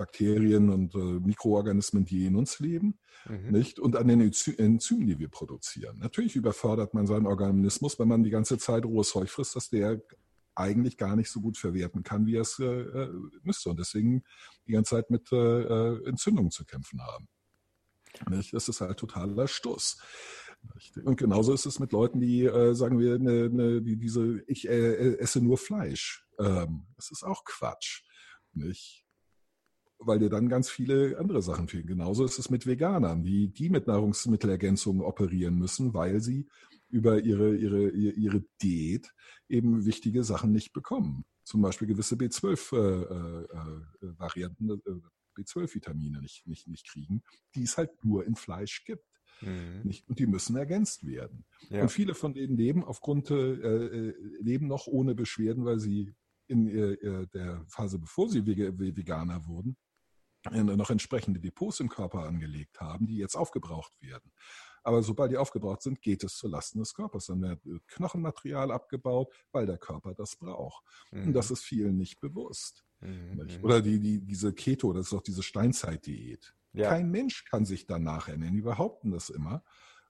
Bakterien 0.00 0.70
und 0.70 0.94
äh, 0.94 0.98
Mikroorganismen, 0.98 2.06
die 2.06 2.24
in 2.24 2.34
uns 2.34 2.58
leben, 2.58 2.98
Mhm. 3.28 3.50
nicht? 3.50 3.78
und 3.78 3.96
an 3.96 4.08
den 4.08 4.22
Enzy- 4.22 4.58
Enzymen, 4.58 5.06
die 5.06 5.18
wir 5.18 5.28
produzieren. 5.28 5.98
Natürlich 5.98 6.36
überfordert 6.36 6.94
man 6.94 7.06
seinen 7.06 7.26
Organismus, 7.26 7.98
wenn 7.98 8.08
man 8.08 8.22
die 8.22 8.30
ganze 8.30 8.56
Zeit 8.56 8.86
rohes 8.86 9.10
Zeug 9.10 9.28
frisst, 9.28 9.56
dass 9.56 9.68
der 9.68 10.00
eigentlich 10.54 10.96
gar 10.96 11.16
nicht 11.16 11.30
so 11.30 11.42
gut 11.42 11.58
verwerten 11.58 12.02
kann, 12.02 12.24
wie 12.24 12.36
er 12.36 12.40
es 12.42 12.58
äh, 12.58 12.64
äh, 12.64 13.12
müsste 13.42 13.68
und 13.68 13.78
deswegen 13.78 14.22
die 14.66 14.72
ganze 14.72 14.96
Zeit 14.96 15.10
mit 15.10 15.30
äh, 15.32 15.36
äh, 15.36 16.08
Entzündungen 16.08 16.50
zu 16.50 16.64
kämpfen 16.64 17.02
haben. 17.02 17.28
Nicht? 18.30 18.54
Das 18.54 18.68
ist 18.70 18.80
halt 18.80 18.98
totaler 18.98 19.48
Stuss. 19.48 20.00
Und 21.04 21.16
genauso 21.18 21.52
ist 21.52 21.66
es 21.66 21.78
mit 21.78 21.92
Leuten, 21.92 22.20
die, 22.20 22.44
äh, 22.44 22.74
sagen 22.74 22.98
wir, 22.98 23.18
ne, 23.18 23.50
ne, 23.50 23.82
die 23.82 23.96
diese, 23.98 24.42
ich 24.46 24.66
äh, 24.66 25.16
esse 25.18 25.40
nur 25.42 25.58
Fleisch. 25.58 26.26
Ähm, 26.38 26.86
das 26.96 27.10
ist 27.10 27.22
auch 27.22 27.44
Quatsch. 27.44 28.02
Nicht? 28.54 28.99
Weil 30.02 30.18
dir 30.18 30.30
dann 30.30 30.48
ganz 30.48 30.70
viele 30.70 31.18
andere 31.18 31.42
Sachen 31.42 31.68
fehlen. 31.68 31.86
Genauso 31.86 32.24
ist 32.24 32.38
es 32.38 32.48
mit 32.48 32.66
Veganern, 32.66 33.22
die, 33.22 33.48
die 33.48 33.68
mit 33.68 33.86
Nahrungsmittelergänzungen 33.86 35.02
operieren 35.02 35.56
müssen, 35.56 35.92
weil 35.92 36.20
sie 36.20 36.48
über 36.88 37.20
ihre, 37.20 37.54
ihre, 37.54 37.90
ihre 37.90 38.42
Diät 38.62 39.12
eben 39.48 39.84
wichtige 39.84 40.24
Sachen 40.24 40.52
nicht 40.52 40.72
bekommen. 40.72 41.26
Zum 41.44 41.60
Beispiel 41.62 41.88
gewisse 41.88 42.16
B12-Varianten, 42.16 44.70
äh, 44.70 44.78
B12-Vitamine 45.36 46.20
nicht, 46.20 46.46
nicht, 46.46 46.68
nicht 46.68 46.88
kriegen, 46.88 47.22
die 47.54 47.64
es 47.64 47.76
halt 47.76 48.04
nur 48.04 48.24
in 48.26 48.36
Fleisch 48.36 48.84
gibt. 48.84 49.04
Mhm. 49.40 49.82
Nicht? 49.84 50.08
Und 50.08 50.18
die 50.18 50.26
müssen 50.26 50.56
ergänzt 50.56 51.06
werden. 51.06 51.44
Ja. 51.70 51.82
Und 51.82 51.90
viele 51.90 52.14
von 52.14 52.34
denen 52.34 52.56
leben 52.56 52.84
aufgrund, 52.84 53.30
äh, 53.30 53.34
äh, 53.34 54.14
leben 54.40 54.66
noch 54.66 54.86
ohne 54.86 55.14
Beschwerden, 55.14 55.64
weil 55.64 55.78
sie 55.78 56.14
in 56.46 56.68
äh, 56.68 56.92
äh, 56.94 57.26
der 57.28 57.64
Phase, 57.68 57.98
bevor 57.98 58.28
sie 58.28 58.46
Veganer 58.46 59.46
wurden, 59.46 59.72
äh, 59.72 59.89
noch 60.50 60.90
entsprechende 60.90 61.40
Depots 61.40 61.80
im 61.80 61.88
Körper 61.88 62.20
angelegt 62.20 62.80
haben, 62.80 63.06
die 63.06 63.16
jetzt 63.16 63.36
aufgebraucht 63.36 63.92
werden. 64.00 64.32
Aber 64.82 65.02
sobald 65.02 65.30
die 65.30 65.36
aufgebraucht 65.36 65.82
sind, 65.82 66.00
geht 66.00 66.24
es 66.24 66.36
zulasten 66.36 66.80
des 66.80 66.94
Körpers. 66.94 67.26
Dann 67.26 67.42
wird 67.42 67.66
äh, 67.66 67.78
Knochenmaterial 67.86 68.70
abgebaut, 68.70 69.32
weil 69.52 69.66
der 69.66 69.78
Körper 69.78 70.14
das 70.14 70.36
braucht. 70.36 70.84
Mhm. 71.10 71.28
Und 71.28 71.32
das 71.34 71.50
ist 71.50 71.62
vielen 71.62 71.96
nicht 71.96 72.20
bewusst. 72.20 72.84
Mhm. 73.00 73.34
Mhm. 73.34 73.64
Oder 73.64 73.82
die, 73.82 74.00
die, 74.00 74.20
diese 74.20 74.52
Keto, 74.52 74.92
das 74.92 75.06
ist 75.06 75.12
doch 75.12 75.22
diese 75.22 75.42
Steinzeitdiät. 75.42 76.54
Ja. 76.72 76.88
Kein 76.88 77.10
Mensch 77.10 77.44
kann 77.44 77.64
sich 77.64 77.86
danach 77.86 78.28
ernähren. 78.28 78.54
Die 78.54 78.62
behaupten 78.62 79.10
das 79.10 79.28
immer. 79.28 79.62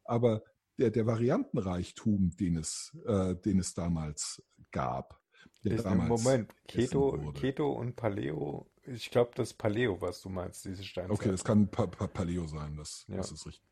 Aber 0.04 0.42
der, 0.78 0.90
der 0.90 1.06
Variantenreichtum, 1.06 2.30
den 2.36 2.56
es, 2.56 2.96
äh, 3.06 3.34
den 3.34 3.58
es 3.58 3.74
damals 3.74 4.42
gab, 4.70 5.20
der 5.64 5.72
Ist, 5.72 5.84
damals 5.84 6.22
Moment, 6.22 6.54
Keto. 6.66 7.32
Keto 7.32 7.72
und 7.72 7.96
Paleo, 7.96 8.70
ich 8.90 9.10
glaube, 9.10 9.30
das 9.34 9.50
ist 9.50 9.58
Paleo, 9.58 10.00
was 10.00 10.20
du 10.20 10.28
meinst, 10.28 10.64
diese 10.64 10.84
Steinzeit. 10.84 11.12
Okay, 11.12 11.30
das 11.30 11.44
kann 11.44 11.70
pa 11.70 11.86
pa 11.86 12.06
Paleo 12.06 12.46
sein, 12.46 12.76
das, 12.76 13.04
Ja. 13.08 13.16
das 13.16 13.32
ist 13.32 13.46
richtig. 13.46 13.64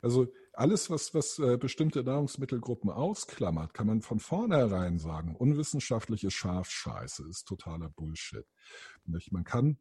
Also 0.00 0.28
alles, 0.52 0.90
was, 0.90 1.12
was 1.14 1.38
äh, 1.40 1.56
bestimmte 1.56 2.04
Nahrungsmittelgruppen 2.04 2.90
ausklammert, 2.90 3.74
kann 3.74 3.86
man 3.88 4.02
von 4.02 4.20
vornherein 4.20 4.98
sagen, 4.98 5.34
unwissenschaftliche 5.34 6.30
Schafscheiße 6.30 7.26
ist 7.28 7.44
totaler 7.44 7.88
Bullshit. 7.90 8.46
Man 9.04 9.42
kann, 9.44 9.78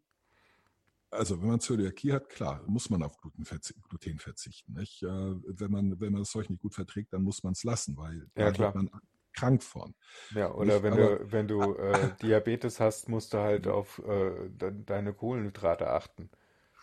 also 1.12 1.40
wenn 1.42 1.50
man 1.50 1.60
Zöliakie 1.60 2.14
hat, 2.14 2.30
klar, 2.30 2.64
muss 2.66 2.90
man 2.90 3.04
auf 3.04 3.18
Gluten, 3.18 3.46
verzi 3.46 3.76
Gluten 3.88 4.18
verzichten. 4.18 4.74
Nicht? 4.74 5.04
Äh, 5.04 5.08
wenn, 5.08 5.70
man, 5.72 6.00
wenn 6.00 6.14
man 6.14 6.22
das 6.24 6.32
Zeug 6.32 6.50
nicht 6.50 6.62
gut 6.62 6.74
verträgt, 6.74 7.14
dann 7.14 7.22
muss 7.22 7.44
man 7.44 7.54
es 7.54 7.64
lassen, 7.64 7.96
weil 7.98 8.28
Ja, 8.36 8.46
da 8.46 8.52
klar. 8.52 8.74
man 8.76 8.90
krank 9.34 9.64
von. 9.64 9.96
Ja, 10.36 10.52
oder 10.54 10.76
Nicht, 10.76 10.84
wenn 10.84 10.94
aber- 10.94 11.16
du, 11.18 11.32
wenn 11.32 11.48
du 11.48 11.74
äh, 11.76 12.12
Diabetes 12.22 12.80
hast, 12.80 13.10
musst 13.10 13.34
du 13.34 13.38
halt 13.40 13.68
auf 13.68 14.00
äh, 14.00 14.50
de 14.50 14.72
deine 14.86 15.14
Kohlenhydrate 15.14 15.90
achten. 15.90 16.30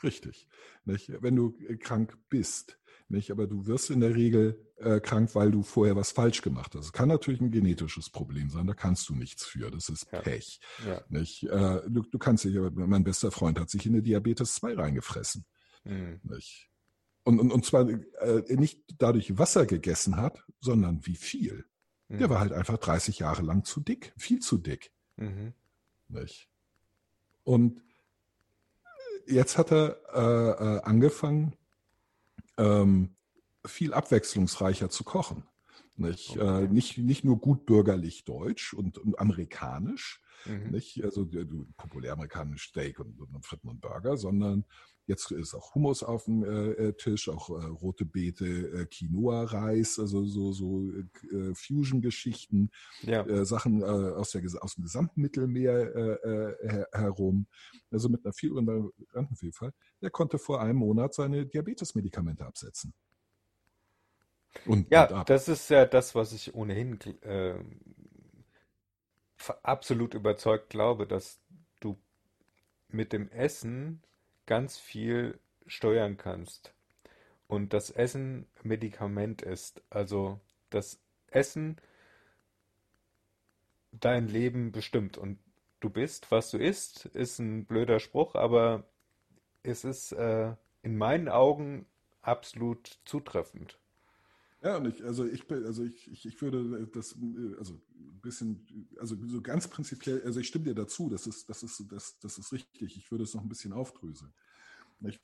Richtig. 0.03 0.49
Nicht? 0.85 1.13
Wenn 1.23 1.37
du 1.37 1.55
äh, 1.69 1.77
krank 1.77 2.17
bist, 2.29 2.79
nicht? 3.09 3.31
aber 3.31 3.47
du 3.47 3.67
wirst 3.67 3.91
in 3.91 4.01
der 4.01 4.15
Regel 4.15 4.59
äh, 4.77 4.99
krank, 5.01 5.35
weil 5.35 5.51
du 5.51 5.63
vorher 5.63 5.95
was 5.95 6.11
falsch 6.13 6.41
gemacht 6.43 6.75
hast. 6.75 6.87
Es 6.87 6.93
kann 6.93 7.09
natürlich 7.09 7.41
ein 7.41 7.51
genetisches 7.51 8.09
Problem 8.09 8.49
sein, 8.51 8.67
da 8.67 8.73
kannst 8.75 9.09
du 9.11 9.15
nichts 9.15 9.45
für. 9.45 9.71
Das 9.71 9.89
ist 9.91 10.07
Ja. 10.11 10.21
Pech. 10.21 10.59
Ja. 10.87 11.03
Nicht? 11.11 11.43
Äh, 11.45 11.83
du, 11.89 12.03
du 12.03 12.19
kannst 12.19 12.45
dich, 12.45 12.57
mein 12.75 13.05
bester 13.05 13.31
Freund 13.31 13.61
hat 13.61 13.69
sich 13.69 13.85
in 13.85 13.93
eine 13.93 14.03
Diabetes 14.03 14.55
2 14.55 14.75
reingefressen. 14.75 15.45
Mhm. 15.85 16.21
Nicht? 16.25 16.69
Und, 17.25 17.39
und, 17.39 17.53
und 17.53 17.65
zwar 17.67 17.87
äh, 17.89 18.43
nicht 18.57 18.81
dadurch, 18.97 19.37
was 19.37 19.55
er 19.55 19.67
gegessen 19.67 20.17
hat, 20.17 20.43
sondern 20.61 21.05
wie 21.07 21.17
viel. 21.17 21.67
Der 22.11 22.27
Mhm. 22.27 22.31
war 22.31 22.41
halt 22.41 22.53
einfach 22.53 22.77
30 22.77 23.21
Jahre 23.21 23.43
lang 23.43 23.65
zu 23.65 23.81
dick, 23.81 24.13
viel 24.17 24.41
zu 24.41 24.59
dick. 24.59 24.93
Mhm. 25.17 25.55
Nicht? 26.09 26.49
Und 27.45 27.83
jetzt 29.27 29.57
hat 29.57 29.71
er 29.73 29.97
äh, 30.13 30.77
äh, 30.77 30.81
angefangen, 30.83 31.57
ähm, 32.59 33.15
viel 33.65 33.95
abwechslungsreicher 33.95 34.91
zu 34.91 35.05
kochen. 35.05 35.45
Nicht, 35.97 36.31
Okay. 36.31 36.65
äh, 36.65 36.69
nicht, 36.69 36.99
nicht 36.99 37.25
nur 37.25 37.39
gut 37.39 37.65
bürgerlich 37.67 38.25
deutsch 38.25 38.75
und, 38.75 38.99
und 38.99 39.19
amerikanisch, 39.19 40.21
Mhm. 40.47 40.71
nicht, 40.71 41.05
also 41.05 41.25
äh, 41.33 41.47
populär 41.77 42.15
amerikanisch 42.15 42.69
Steak 42.69 42.99
und, 42.99 43.21
und 43.21 43.45
Fritten 43.45 43.69
und 43.69 43.83
Burger, 43.83 44.17
sondern 44.17 44.65
jetzt 45.11 45.31
ist 45.33 45.55
auch 45.55 45.75
Hummus 45.75 46.03
auf 46.03 46.25
dem 46.25 46.45
äh, 46.45 46.71
äh, 46.89 46.93
Tisch, 46.95 47.29
auch 47.29 47.51
äh, 47.51 47.67
rote 47.67 48.05
Beete, 48.07 48.47
äh, 48.47 48.87
Quinoa-Reis, 48.87 49.99
also 49.99 50.25
so, 50.25 50.53
so 50.53 50.91
äh, 50.91 51.55
Fusion-Geschichten 51.55 52.71
Ja. 53.03 53.27
äh, 53.27 53.45
Sachen 53.45 53.83
äh, 53.83 53.85
aus, 53.85 54.31
der, 54.31 54.43
aus 54.63 54.75
dem 54.77 54.85
gesamten 54.85 55.21
Mittelmeer 55.21 55.95
äh, 55.95 56.13
äh, 56.31 56.71
her, 56.71 56.89
herum, 56.93 57.47
also 57.91 58.09
mit 58.09 58.25
einer 58.25 58.33
viel 58.33 58.53
unbekannten 58.53 59.37
Vielfalt, 59.37 59.75
der 60.01 60.11
konnte 60.11 60.39
vor 60.39 60.61
einem 60.61 60.79
Monat 60.79 61.15
seine 61.15 61.47
Diabetesmedikamente 61.47 62.47
absetzen. 62.47 62.95
Und, 64.65 64.95
und 64.95 65.13
Ja, 65.13 65.13
ab. 65.13 65.27
das 65.27 65.49
ist 65.49 65.71
ja 65.71 65.87
das, 65.87 66.15
was 66.15 66.33
ich 66.33 66.55
ohnehin 66.55 66.99
äh, 67.23 67.55
absolut 69.63 70.15
überzeugt 70.15 70.71
glaube, 70.71 71.07
dass 71.07 71.41
du 71.81 71.99
mit 72.89 73.13
dem 73.13 73.29
Essen 73.31 74.03
ganz 74.51 74.79
viel 74.79 75.39
steuern 75.69 76.17
kannst. 76.17 76.75
Und 77.47 77.73
das 77.73 77.91
Essen 77.91 78.49
Medikament 78.65 79.43
ist. 79.43 79.81
Also 79.91 80.41
das 80.71 81.01
Essen 81.29 81.77
dein 83.93 84.27
Leben 84.27 84.73
bestimmt. 84.73 85.17
Und 85.17 85.39
du 85.79 85.89
bist, 85.89 86.33
was 86.33 86.51
du 86.51 86.59
isst, 86.59 87.07
ist 87.07 87.39
ein 87.39 87.65
blöder 87.65 88.01
Spruch, 88.01 88.35
aber 88.35 88.83
es 89.63 89.85
ist 89.85 90.11
äh, 90.13 90.57
in 90.83 90.99
meinen 90.99 91.29
Augen 91.29 91.87
absolut 92.21 92.99
zutreffend. 93.05 93.79
Ja, 94.63 94.77
und 94.77 94.87
ich, 94.87 95.03
also 95.03 95.25
ich, 95.25 95.51
also 95.51 95.85
ich, 95.85 96.11
ich, 96.11 96.27
ich 96.27 96.43
würde 96.43 96.87
das, 96.93 97.17
also 97.59 97.81
ein 97.95 98.21
bisschen, 98.21 98.89
also 98.99 99.17
so 99.27 99.41
ganz 99.41 99.69
prinzipiell, 99.69 100.23
also 100.23 100.39
ich 100.41 100.49
stimme 100.49 100.67
dir 100.67 100.75
dazu, 100.75 101.09
das 101.09 101.27
ist, 101.27 101.49
das 101.49 101.63
ist, 101.63 101.83
das, 101.91 102.19
das 102.19 102.37
ist 102.37 102.53
richtig. 102.53 102.97
Ich 102.97 103.11
würde 103.11 103.25
es 103.25 103.35
noch 103.35 103.43
ein 103.43 103.49
bisschen 103.49 103.73
aufdröseln. 103.73 104.33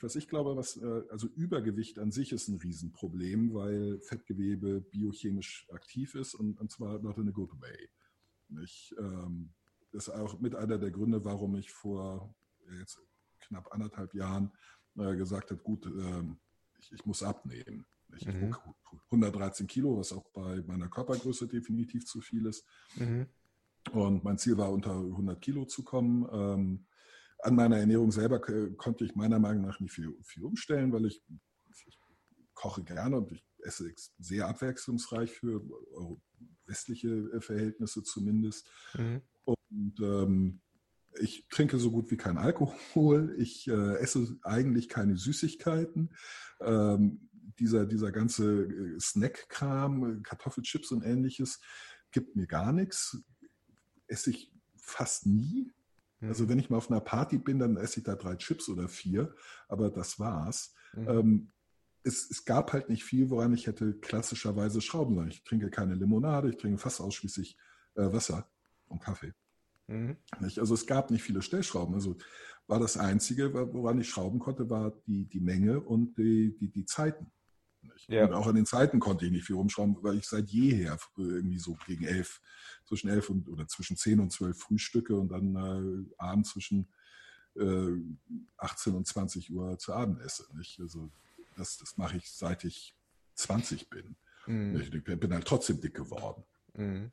Was 0.00 0.16
ich 0.16 0.26
glaube, 0.26 0.56
was, 0.56 0.78
äh, 0.78 1.02
also 1.10 1.26
Übergewicht 1.26 1.98
an 1.98 2.10
sich 2.10 2.32
ist 2.32 2.48
ein 2.48 2.56
Riesenproblem, 2.56 3.52
weil 3.52 4.00
Fettgewebe 4.00 4.80
biochemisch 4.80 5.66
aktiv 5.70 6.14
ist 6.14 6.34
und, 6.34 6.58
und 6.58 6.70
zwar 6.70 6.98
not 7.00 7.18
in 7.18 7.28
a 7.28 7.32
good 7.32 7.52
way. 7.60 7.90
Ich, 8.62 8.94
ähm, 8.98 9.50
das 9.92 10.08
ist 10.08 10.14
auch 10.14 10.40
mit 10.40 10.54
einer 10.54 10.78
der 10.78 10.90
Gründe, 10.90 11.22
warum 11.26 11.56
ich 11.56 11.70
vor 11.70 12.34
jetzt 12.78 12.98
knapp 13.40 13.72
anderthalb 13.72 14.14
Jahren 14.14 14.50
äh, 14.96 15.14
gesagt 15.14 15.50
habe, 15.50 15.62
gut, 15.62 15.84
äh, 15.86 16.22
ich, 16.78 16.92
ich, 16.92 17.04
muss 17.04 17.22
abnehmen. 17.22 17.84
Ich 18.16 18.26
mhm. 18.26 18.54
113 19.10 19.66
Kilo, 19.66 19.98
was 19.98 20.12
auch 20.12 20.28
bei 20.30 20.62
meiner 20.66 20.88
Körpergröße 20.88 21.48
definitiv 21.48 22.06
zu 22.06 22.20
viel 22.20 22.46
ist. 22.46 22.64
Mhm. 22.96 23.26
Und 23.92 24.24
mein 24.24 24.38
Ziel 24.38 24.56
war, 24.56 24.72
unter 24.72 24.92
100 24.92 25.40
Kilo 25.40 25.64
zu 25.64 25.84
kommen. 25.84 26.26
Ähm, 26.32 26.86
an 27.40 27.54
meiner 27.54 27.78
Ernährung 27.78 28.10
selber 28.10 28.40
konnte 28.40 29.04
ich 29.04 29.14
meiner 29.14 29.38
Meinung 29.38 29.66
nach 29.66 29.78
nicht 29.80 29.92
viel, 29.92 30.16
viel 30.24 30.44
umstellen, 30.44 30.92
weil 30.92 31.06
ich, 31.06 31.22
ich, 31.86 31.98
koche 32.54 32.82
gerne 32.82 33.18
und 33.18 33.30
ich 33.32 33.44
esse 33.58 33.92
sehr 34.18 34.48
abwechslungsreich 34.48 35.30
für 35.30 35.62
westliche 36.66 37.08
äh, 37.08 37.40
Verhältnisse 37.40 38.02
zumindest. 38.02 38.68
Mhm. 38.94 39.20
Und 39.44 40.00
ähm, 40.00 40.60
ich 41.20 41.46
trinke 41.48 41.78
so 41.78 41.90
gut 41.90 42.10
wie 42.10 42.16
kein 42.16 42.38
Alkohol. 42.38 43.34
Ich 43.38 43.68
äh, 43.68 43.96
esse 43.98 44.38
eigentlich 44.42 44.88
keine 44.88 45.16
Süßigkeiten. 45.16 46.14
Ähm, 46.60 47.25
dieser, 47.58 47.86
dieser 47.86 48.12
ganze 48.12 48.64
äh, 48.64 49.00
Snack-Kram, 49.00 50.22
Kartoffelchips 50.22 50.92
und 50.92 51.02
ähnliches, 51.02 51.60
gibt 52.10 52.36
mir 52.36 52.46
gar 52.46 52.72
nichts. 52.72 53.22
Esse 54.06 54.30
ich 54.30 54.52
fast 54.76 55.26
nie. 55.26 55.72
Mhm. 56.20 56.28
Also 56.28 56.48
wenn 56.48 56.58
ich 56.58 56.70
mal 56.70 56.76
auf 56.76 56.90
einer 56.90 57.00
Party 57.00 57.38
bin, 57.38 57.58
dann 57.58 57.76
esse 57.76 58.00
ich 58.00 58.04
da 58.04 58.14
drei 58.14 58.36
Chips 58.36 58.68
oder 58.68 58.88
vier, 58.88 59.34
aber 59.68 59.90
das 59.90 60.18
war's. 60.18 60.74
Mhm. 60.94 61.08
Ähm, 61.08 61.52
es, 62.02 62.30
es, 62.30 62.44
gab 62.44 62.72
halt 62.72 62.88
nicht 62.88 63.02
viel, 63.02 63.30
woran 63.30 63.52
ich 63.52 63.66
hätte 63.66 63.94
klassischerweise 63.94 64.80
schrauben 64.80 65.16
sollen. 65.16 65.28
Ich 65.28 65.42
trinke 65.42 65.70
keine 65.70 65.94
Limonade, 65.94 66.50
ich 66.50 66.56
trinke 66.56 66.78
fast 66.78 67.00
ausschließlich 67.00 67.58
äh, 67.96 68.12
Wasser 68.12 68.48
und 68.86 69.02
Kaffee. 69.02 69.34
Mhm. 69.88 70.16
Also 70.40 70.74
es 70.74 70.86
gab 70.86 71.10
nicht 71.10 71.22
viele 71.22 71.42
Stellschrauben. 71.42 71.94
Also 71.94 72.16
war 72.66 72.80
das 72.80 72.96
Einzige, 72.96 73.52
woran 73.52 74.00
ich 74.00 74.08
schrauben 74.08 74.38
konnte, 74.38 74.68
war 74.70 74.92
die, 75.06 75.26
die 75.26 75.40
Menge 75.40 75.80
und 75.80 76.16
die, 76.18 76.56
die, 76.56 76.70
die 76.70 76.84
Zeiten. 76.84 77.30
Ja. 78.08 78.26
Und 78.26 78.34
auch 78.34 78.46
an 78.46 78.54
den 78.54 78.66
Zeiten 78.66 79.00
konnte 79.00 79.26
ich 79.26 79.32
nicht 79.32 79.46
viel 79.46 79.56
rumschrauben, 79.56 79.96
weil 80.02 80.18
ich 80.18 80.26
seit 80.26 80.48
jeher 80.48 80.98
irgendwie 81.16 81.58
so 81.58 81.76
gegen 81.86 82.04
elf, 82.04 82.40
zwischen 82.84 83.08
elf 83.08 83.30
und 83.30 83.48
oder 83.48 83.66
zwischen 83.68 83.96
zehn 83.96 84.20
und 84.20 84.32
zwölf 84.32 84.58
Frühstücke 84.58 85.16
und 85.16 85.28
dann 85.28 85.56
äh, 85.56 86.14
abends 86.18 86.50
zwischen 86.50 86.88
äh, 87.56 87.92
18 88.58 88.94
und 88.94 89.06
20 89.06 89.52
Uhr 89.52 89.78
zu 89.78 89.92
Abend 89.92 90.20
esse. 90.20 90.46
Nicht? 90.56 90.80
Also 90.80 91.10
das, 91.56 91.78
das 91.78 91.96
mache 91.96 92.16
ich 92.16 92.30
seit 92.30 92.64
ich 92.64 92.94
20 93.34 93.90
bin. 93.90 94.16
Mhm. 94.46 94.80
Ich 94.80 94.90
bin 95.04 95.32
halt 95.32 95.46
trotzdem 95.46 95.80
dick 95.80 95.94
geworden. 95.94 96.44
Mhm. 96.74 97.10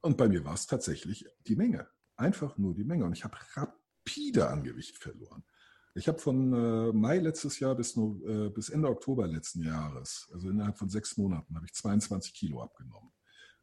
Und 0.00 0.16
bei 0.16 0.28
mir 0.28 0.44
war 0.44 0.54
es 0.54 0.66
tatsächlich 0.66 1.26
die 1.46 1.56
Menge. 1.56 1.88
Einfach 2.16 2.58
nur 2.58 2.74
die 2.74 2.84
Menge. 2.84 3.04
Und 3.04 3.12
ich 3.12 3.24
habe 3.24 3.38
rapide 3.54 4.48
an 4.48 4.64
Gewicht 4.64 4.98
verloren. 4.98 5.44
Ich 5.94 6.08
habe 6.08 6.18
von 6.18 6.52
äh, 6.52 6.92
Mai 6.92 7.18
letztes 7.18 7.58
Jahr 7.58 7.74
bis, 7.74 7.96
äh, 7.96 8.48
bis 8.48 8.70
Ende 8.70 8.88
Oktober 8.88 9.26
letzten 9.26 9.62
Jahres, 9.62 10.30
also 10.32 10.48
innerhalb 10.48 10.78
von 10.78 10.88
sechs 10.88 11.16
Monaten, 11.18 11.54
habe 11.54 11.66
ich 11.66 11.74
22 11.74 12.32
Kilo 12.32 12.62
abgenommen. 12.62 13.10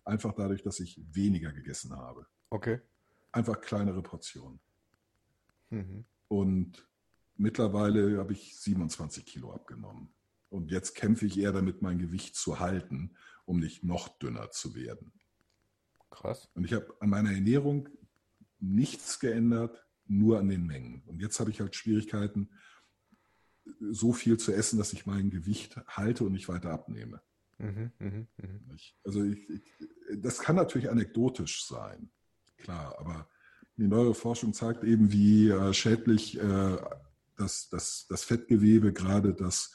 Einfach 0.05 0.33
dadurch, 0.33 0.61
dass 0.61 0.79
ich 0.79 1.01
weniger 1.11 1.51
gegessen 1.51 1.95
habe. 1.95 2.27
Okay. 2.51 2.81
Einfach 3.31 3.59
kleinere 3.61 4.01
Portionen. 4.03 4.59
Mhm. 5.69 6.05
Und 6.27 6.87
mittlerweile 7.35 8.19
habe 8.19 8.33
ich 8.33 8.59
27 8.59 9.25
Kilo 9.25 9.51
abgenommen. 9.51 10.13
Und 10.49 10.71
jetzt 10.71 10.95
kämpfe 10.95 11.25
ich 11.25 11.39
eher 11.39 11.51
damit, 11.51 11.81
mein 11.81 11.99
Gewicht 11.99 12.35
zu 12.35 12.59
halten, 12.59 13.15
um 13.45 13.59
nicht 13.59 13.83
noch 13.83 14.07
dünner 14.19 14.51
zu 14.51 14.75
werden. 14.75 15.11
Krass. 16.11 16.49
Und 16.53 16.63
ich 16.63 16.73
habe 16.73 16.95
an 16.99 17.09
meiner 17.09 17.31
Ernährung 17.31 17.89
nichts 18.59 19.19
geändert, 19.19 19.85
nur 20.09 20.39
an 20.39 20.49
den 20.49 20.65
Mengen. 20.65 21.03
Und 21.05 21.21
jetzt 21.21 21.39
habe 21.39 21.49
ich 21.49 21.59
halt 21.59 21.75
Schwierigkeiten, 21.75 22.49
so 23.91 24.13
viel 24.13 24.37
zu 24.37 24.51
essen, 24.51 24.77
dass 24.77 24.93
ich 24.93 25.05
mein 25.05 25.29
Gewicht 25.29 25.77
halte 25.87 26.23
und 26.23 26.33
nicht 26.33 26.49
weiter 26.49 26.71
abnehme. 26.71 27.21
Mhm, 27.59 27.91
mh, 27.99 28.27
mh. 28.37 28.75
Also 29.03 29.23
ich, 29.23 29.49
ich, 29.49 29.61
das 30.17 30.39
kann 30.39 30.55
natürlich 30.55 30.89
anekdotisch 30.89 31.65
sein, 31.65 32.09
klar, 32.57 32.95
aber 32.97 33.29
die 33.77 33.87
neue 33.87 34.13
Forschung 34.13 34.53
zeigt 34.53 34.83
eben, 34.83 35.11
wie 35.11 35.49
äh, 35.49 35.73
schädlich 35.73 36.39
äh, 36.39 36.77
das, 37.35 37.69
das, 37.69 38.07
das 38.09 38.23
Fettgewebe, 38.23 38.91
gerade 38.91 39.33
das 39.33 39.73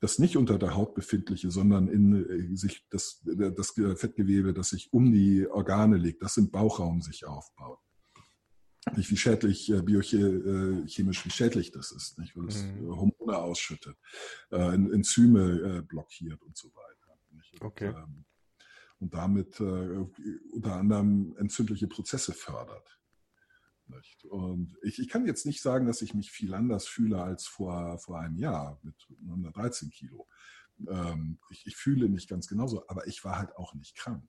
das 0.00 0.18
nicht 0.18 0.36
unter 0.36 0.58
der 0.58 0.74
Haut 0.74 0.94
befindliche, 0.94 1.50
sondern 1.50 1.88
in 1.88 2.52
äh, 2.52 2.56
sich 2.56 2.86
das, 2.90 3.22
das 3.24 3.70
Fettgewebe, 3.70 4.52
das 4.52 4.70
sich 4.70 4.92
um 4.92 5.10
die 5.12 5.46
Organe 5.48 5.96
legt, 5.96 6.22
das 6.22 6.36
im 6.36 6.50
Bauchraum 6.50 7.00
sich 7.00 7.26
aufbaut. 7.26 7.78
Nicht 8.94 9.10
wie 9.10 9.16
schädlich, 9.16 9.70
äh, 9.70 9.82
biochemisch, 9.82 11.24
wie 11.24 11.30
schädlich 11.30 11.72
das 11.72 11.90
ist, 11.90 12.18
nicht? 12.18 12.36
weil 12.36 12.48
es 12.48 12.62
mhm. 12.62 12.88
Hormone 12.88 13.38
ausschüttet, 13.38 13.96
äh, 14.50 14.74
Enzyme 14.74 15.82
blockiert 15.82 16.42
und 16.42 16.56
so 16.56 16.68
weiter. 16.74 17.18
Nicht? 17.32 17.60
Okay. 17.60 17.88
Und, 17.88 17.96
ähm, 17.96 18.24
und 18.98 19.14
damit 19.14 19.60
unter 19.60 20.76
anderem 20.76 21.36
entzündliche 21.38 21.86
Prozesse 21.86 22.32
fördert. 22.32 22.96
Nicht? 23.88 24.24
Und 24.24 24.76
ich, 24.82 24.98
ich, 24.98 25.08
kann 25.08 25.26
jetzt 25.26 25.46
nicht 25.46 25.62
sagen, 25.62 25.86
dass 25.86 26.02
ich 26.02 26.14
mich 26.14 26.30
viel 26.30 26.54
anders 26.54 26.86
fühle 26.86 27.22
als 27.22 27.46
vor, 27.46 27.98
vor 27.98 28.18
einem 28.18 28.36
Jahr 28.36 28.80
mit 28.82 28.94
113 29.26 29.90
Kilo. 29.90 30.26
Ähm, 30.88 31.38
ich, 31.50 31.66
ich, 31.66 31.76
fühle 31.76 32.08
mich 32.08 32.26
ganz 32.26 32.48
genauso, 32.48 32.84
aber 32.88 33.06
ich 33.06 33.24
war 33.24 33.38
halt 33.38 33.56
auch 33.56 33.74
nicht 33.74 33.96
krank. 33.96 34.28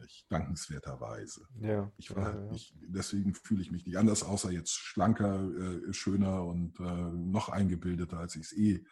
Nicht? 0.00 0.26
Dankenswerterweise. 0.30 1.46
Ja, 1.60 1.92
ich 1.96 2.14
war 2.14 2.22
ja, 2.22 2.32
halt 2.32 2.52
nicht, 2.52 2.74
deswegen 2.88 3.34
fühle 3.34 3.62
ich 3.62 3.70
mich 3.70 3.86
nicht 3.86 3.96
anders, 3.96 4.22
außer 4.22 4.50
jetzt 4.50 4.72
schlanker, 4.72 5.44
äh, 5.44 5.92
schöner 5.92 6.44
und 6.44 6.78
äh, 6.80 6.82
noch 6.82 7.48
eingebildeter, 7.48 8.18
als 8.18 8.36
ich 8.36 8.42
es 8.42 8.52
eh, 8.56 8.84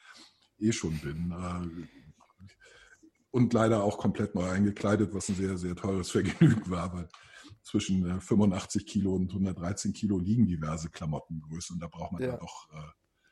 eh 0.59 0.73
schon 0.73 0.99
bin. 0.99 1.33
Äh, 1.33 1.87
und 3.31 3.53
leider 3.53 3.83
auch 3.83 3.99
komplett 3.99 4.35
neu 4.35 4.49
eingekleidet, 4.49 5.12
was 5.12 5.29
ein 5.29 5.35
sehr, 5.35 5.59
sehr 5.59 5.75
teures 5.75 6.11
Vergnügen 6.12 6.71
war, 6.71 6.93
weil 6.93 7.09
zwischen 7.62 8.21
85 8.21 8.83
äh, 8.83 8.85
Kilo 8.85 9.14
und 9.14 9.31
113 9.31 9.93
Kilo 9.93 10.19
liegen 10.19 10.47
diverse 10.47 10.90
Klamottengrößen 10.90 11.75
und 11.75 11.81
da 11.81 11.88
braucht 11.88 12.12
man 12.12 12.23
ja, 12.23 12.37
doch, 12.37 12.69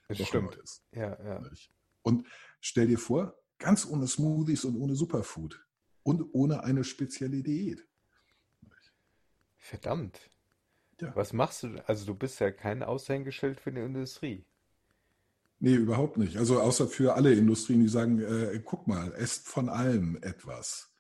äh, 0.09 0.15
doch 0.15 0.35
Neues. 0.35 0.83
Ja, 0.93 1.17
ja. 1.25 1.43
Und 2.03 2.27
stell 2.61 2.89
dir 2.89 2.99
vor, 2.99 3.35
ganz 3.59 3.87
ohne 3.87 4.07
Smoothies 4.09 4.65
und 4.65 4.77
ohne 4.77 4.95
Superfood 4.95 5.65
und 6.03 6.23
ohne 6.33 6.65
eine 6.65 6.85
spezielle 6.85 7.43
Diät. 7.43 7.87
Verdammt. 9.59 10.31
Ja. 11.01 11.15
Was 11.17 11.33
machst 11.33 11.63
du? 11.63 11.89
Also 11.89 12.07
du 12.07 12.15
bist 12.15 12.41
ja 12.41 12.51
kein 12.51 12.83
Aushängeschild 12.83 13.61
für 13.61 13.73
die 13.73 13.81
Industrie. 13.81 14.45
Nee, 15.59 15.75
überhaupt 15.75 16.17
nicht. 16.17 16.37
Also 16.37 16.61
außer 16.61 16.89
für 16.89 17.15
alle 17.15 17.33
Industrien, 17.33 17.81
die 17.81 17.89
sagen, 17.89 18.21
äh, 18.21 18.61
guck 18.65 18.89
mal, 18.89 19.13
esst 19.15 19.47
von 19.47 19.69
allem 19.69 20.19
etwas. 20.21 20.93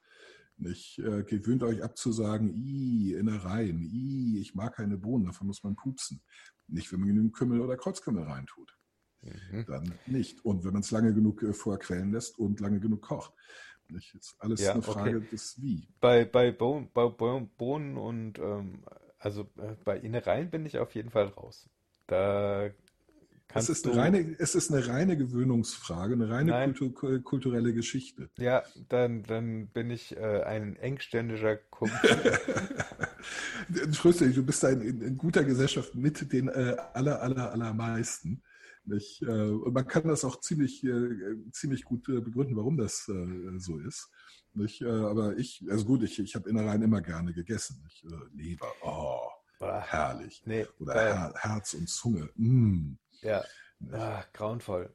Nicht? 0.57 1.01
Äh, 1.01 1.25
gewöhnt 1.25 1.65
euch 1.65 1.83
ab 1.83 1.97
zu 1.97 2.12
sagen, 2.12 2.55
i, 2.55 3.15
Innereien, 3.15 3.83
i, 3.83 4.38
ich 4.41 4.55
mag 4.55 4.77
keine 4.77 4.97
Bohnen, 4.97 5.27
davon 5.27 5.49
muss 5.49 5.65
man 5.65 5.75
pupsen. 5.75 6.23
Nicht, 6.69 6.93
wenn 6.93 7.01
man 7.01 7.09
genügend 7.09 7.35
Kümmel 7.35 7.61
oder 7.61 7.77
Kreuzkümmel 7.77 8.23
reintut. 8.23 8.77
Mhm. 9.23 9.65
Dann 9.67 9.95
nicht. 10.07 10.45
Und 10.45 10.65
wenn 10.65 10.73
man 10.73 10.83
es 10.83 10.91
lange 10.91 11.12
genug 11.12 11.43
äh, 11.43 11.53
vorher 11.53 11.81
quellen 11.81 12.12
lässt 12.12 12.38
und 12.38 12.61
lange 12.61 12.81
genug 12.81 13.03
kocht. 13.03 13.33
Nicht? 13.92 14.14
Ist 14.14 14.37
alles 14.38 14.61
ja, 14.61 14.72
eine 14.72 14.83
Frage 14.83 15.18
okay. 15.18 15.26
des 15.31 15.61
Wie. 15.61 15.87
Bei, 16.00 16.24
bei, 16.24 16.50
Bo 16.50 16.88
bei 16.92 17.09
Bohnen 17.09 17.96
und 17.96 18.38
ähm, 18.38 18.85
also 19.18 19.42
äh, 19.59 19.74
bei 19.85 19.98
Innereien 19.98 20.50
bin 20.50 20.66
ich 20.66 20.78
auf 20.78 20.94
jeden 20.94 21.11
Fall 21.11 21.26
raus. 21.26 21.68
Da 22.07 22.70
es 23.55 23.68
ist, 23.68 23.87
eine 23.87 23.96
reine, 23.96 24.37
es 24.38 24.55
ist 24.55 24.72
eine 24.72 24.87
reine 24.87 25.16
Gewöhnungsfrage, 25.16 26.14
eine 26.14 26.31
reine 26.31 26.72
Kultur, 26.72 27.22
kulturelle 27.22 27.74
Geschichte. 27.74 28.31
Ja, 28.38 28.62
dann, 28.88 29.22
dann 29.24 29.68
bin 29.68 29.90
ich 29.90 30.16
äh, 30.16 30.43
ein 30.43 30.76
engständiger 30.76 31.57
Kumpel. 31.57 31.99
Tröstlich, 33.95 34.34
du 34.34 34.45
bist 34.45 34.64
ein, 34.64 34.80
in, 34.80 35.18
guter 35.18 35.45
Gesellschaft 35.45 35.95
mit 35.95 36.32
den 36.32 36.49
äh, 36.49 36.76
aller, 36.95 37.20
aller, 37.20 37.53
allermeisten. 37.53 38.43
Nicht? 38.85 39.22
Äh, 39.22 39.26
und 39.51 39.72
man 39.72 39.87
kann 39.87 40.09
das 40.09 40.24
auch 40.24 40.41
ziemlich, 40.41 40.83
äh, 40.85 41.37
ziemlich 41.53 41.85
gut 41.85 42.09
äh, 42.09 42.20
begründen, 42.20 42.57
warum 42.57 42.76
das 42.76 43.05
so 43.05 43.78
ist. 43.78 44.11
Nicht? 44.55 44.83
aber 44.83 45.37
ich, 45.39 45.64
also 45.70 45.87
gut, 45.87 46.03
ich, 46.03 46.18
ich 46.18 46.35
habe 46.35 46.51
Innereien 46.51 46.83
immer 46.83 47.01
gerne 47.01 47.33
gegessen. 47.33 47.83
Nicht? 47.83 48.05
Leber, 48.35 48.70
oh, 48.83 49.20
herrlich. 49.61 50.43
Nee, 50.45 50.66
Oder 50.78 50.95
Her 50.95 51.35
Herz 51.37 51.74
und 51.74 51.89
Zunge. 51.89 52.28
Mm. 52.35 52.97
Ja, 53.22 53.45
ah, 53.93 54.24
grauenvoll. 54.33 54.95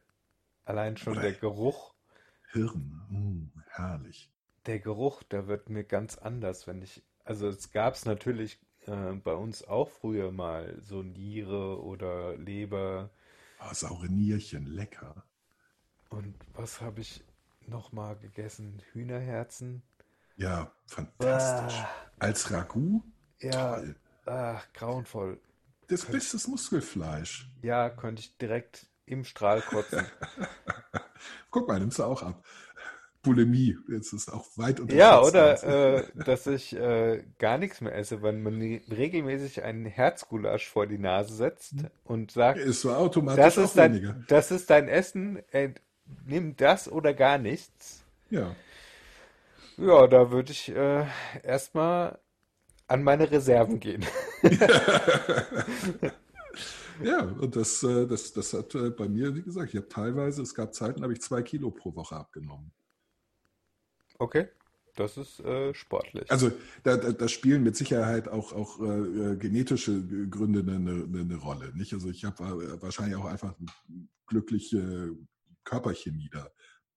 allein 0.65 0.97
schon 0.97 1.13
Oder- 1.13 1.21
der 1.23 1.33
Geruch, 1.33 1.95
Hirn, 2.51 3.01
mm, 3.09 3.59
herrlich. 3.69 4.31
der 4.65 4.79
Geruch, 4.79 5.23
der 5.23 5.47
wird 5.47 5.69
mir 5.69 5.83
ganz 5.83 6.17
anders, 6.17 6.67
wenn 6.67 6.81
ich, 6.81 7.03
also 7.23 7.47
es 7.47 7.71
gab 7.71 7.95
es 7.95 8.05
natürlich 8.05 8.59
äh, 8.85 9.13
bei 9.13 9.33
uns 9.33 9.63
auch 9.67 9.89
früher 9.89 10.31
mal 10.31 10.77
so 10.81 11.03
Niere 11.03 11.81
oder 11.81 12.38
Leber 12.38 13.09
Oh, 13.59 13.71
saure 13.73 14.07
Nierchen, 14.09 14.65
lecker. 14.65 15.23
und 16.09 16.35
was 16.53 16.81
habe 16.81 16.99
ich 17.01 17.23
noch 17.67 17.91
mal 17.93 18.15
gegessen? 18.17 18.81
Hühnerherzen? 18.91 19.83
Ja, 20.37 20.71
fantastisch. 20.85 21.73
Ah, 21.73 21.89
Als 22.19 22.49
Ragout, 22.51 23.03
ja, 23.39 23.77
toll. 23.77 23.95
ach, 24.25 24.71
grauenvoll. 24.73 25.39
Das 25.87 26.05
bestes 26.05 26.47
Muskelfleisch. 26.47 27.49
Ja, 27.61 27.89
könnte 27.89 28.21
ich 28.21 28.37
direkt 28.37 28.87
im 29.05 29.23
Strahl 29.23 29.61
kotzen. 29.61 30.05
Guck 31.51 31.67
mal, 31.67 31.79
nimmst 31.79 31.99
du 31.99 32.03
auch 32.03 32.21
ab. 32.23 32.45
Bulimie, 33.28 33.78
jetzt 33.89 34.13
ist 34.13 34.32
auch 34.32 34.45
weit 34.55 34.80
unter 34.80 34.95
Ja, 34.95 35.21
oder 35.21 35.61
äh, 35.97 36.03
dass 36.23 36.47
ich 36.47 36.75
äh, 36.75 37.23
gar 37.39 37.57
nichts 37.57 37.82
mehr 37.82 37.93
esse, 37.93 38.21
wenn 38.21 38.41
man 38.41 38.61
regelmäßig 38.89 39.63
einen 39.63 39.86
Herzgulasch 39.86 40.69
vor 40.69 40.88
die 40.88 40.97
Nase 40.97 41.36
setzt 41.36 41.75
und 42.05 42.32
sagt, 42.32 42.59
ist 42.59 42.82
so 42.82 42.91
automatisch 42.91 43.43
das 43.43 43.57
ist 43.57 43.78
dein, 43.78 43.93
weniger. 43.93 44.15
das 44.30 44.51
ist 44.51 44.69
dein 44.69 44.88
Essen, 44.88 45.39
äh, 45.51 45.73
nimm 46.25 46.55
das 46.55 46.89
oder 46.89 47.13
gar 47.13 47.38
nichts. 47.38 48.03
Ja. 48.30 48.55
Ja, 49.78 50.07
da 50.07 50.32
würde 50.32 50.53
ich 50.53 50.73
äh, 50.73 51.05
erstmal 51.43 52.17
an 52.88 53.03
meine 53.03 53.30
Reserven 53.30 53.80
gehen. 53.82 54.05
Ja, 57.03 57.21
und 57.23 57.55
das, 57.55 57.84
äh, 57.84 58.07
das, 58.07 58.34
das 58.34 58.53
hat 58.53 58.73
äh, 58.75 58.89
bei 58.89 59.07
mir, 59.07 59.36
wie 59.36 59.43
gesagt, 59.43 59.69
ich 59.69 59.75
habe 59.75 59.88
teilweise, 59.88 60.41
es 60.41 60.55
gab 60.55 60.73
Zeiten, 60.73 61.03
habe 61.03 61.13
ich 61.13 61.21
zwei 61.21 61.41
Kilo 61.41 61.69
pro 61.71 61.95
Woche 61.95 62.15
abgenommen. 62.15 62.71
Okay, 64.20 64.47
das 64.95 65.18
ist 65.18 65.39
äh, 65.41 65.74
sportlich. 65.74 66.30
Also 66.32 66.51
da, 66.84 66.97
da, 66.97 67.11
da 67.11 67.28
spielen 67.28 67.63
mit 67.63 67.76
Sicherheit 67.76 68.28
auch, 68.28 68.51
auch 68.53 68.82
äh, 68.82 69.34
äh, 69.34 69.36
genetische 69.38 70.01
Gründe 70.28 70.61
eine, 70.61 70.76
eine, 70.76 71.20
eine 71.20 71.36
Rolle. 71.36 71.72
Nicht? 71.76 71.93
Also 71.93 72.09
ich 72.09 72.26
habe 72.26 72.43
äh, 72.43 72.82
wahrscheinlich 72.82 73.15
auch 73.15 73.26
einfach 73.26 73.53
glückliche 74.26 75.15
Körperchemie 75.63 76.30
da, 76.32 76.49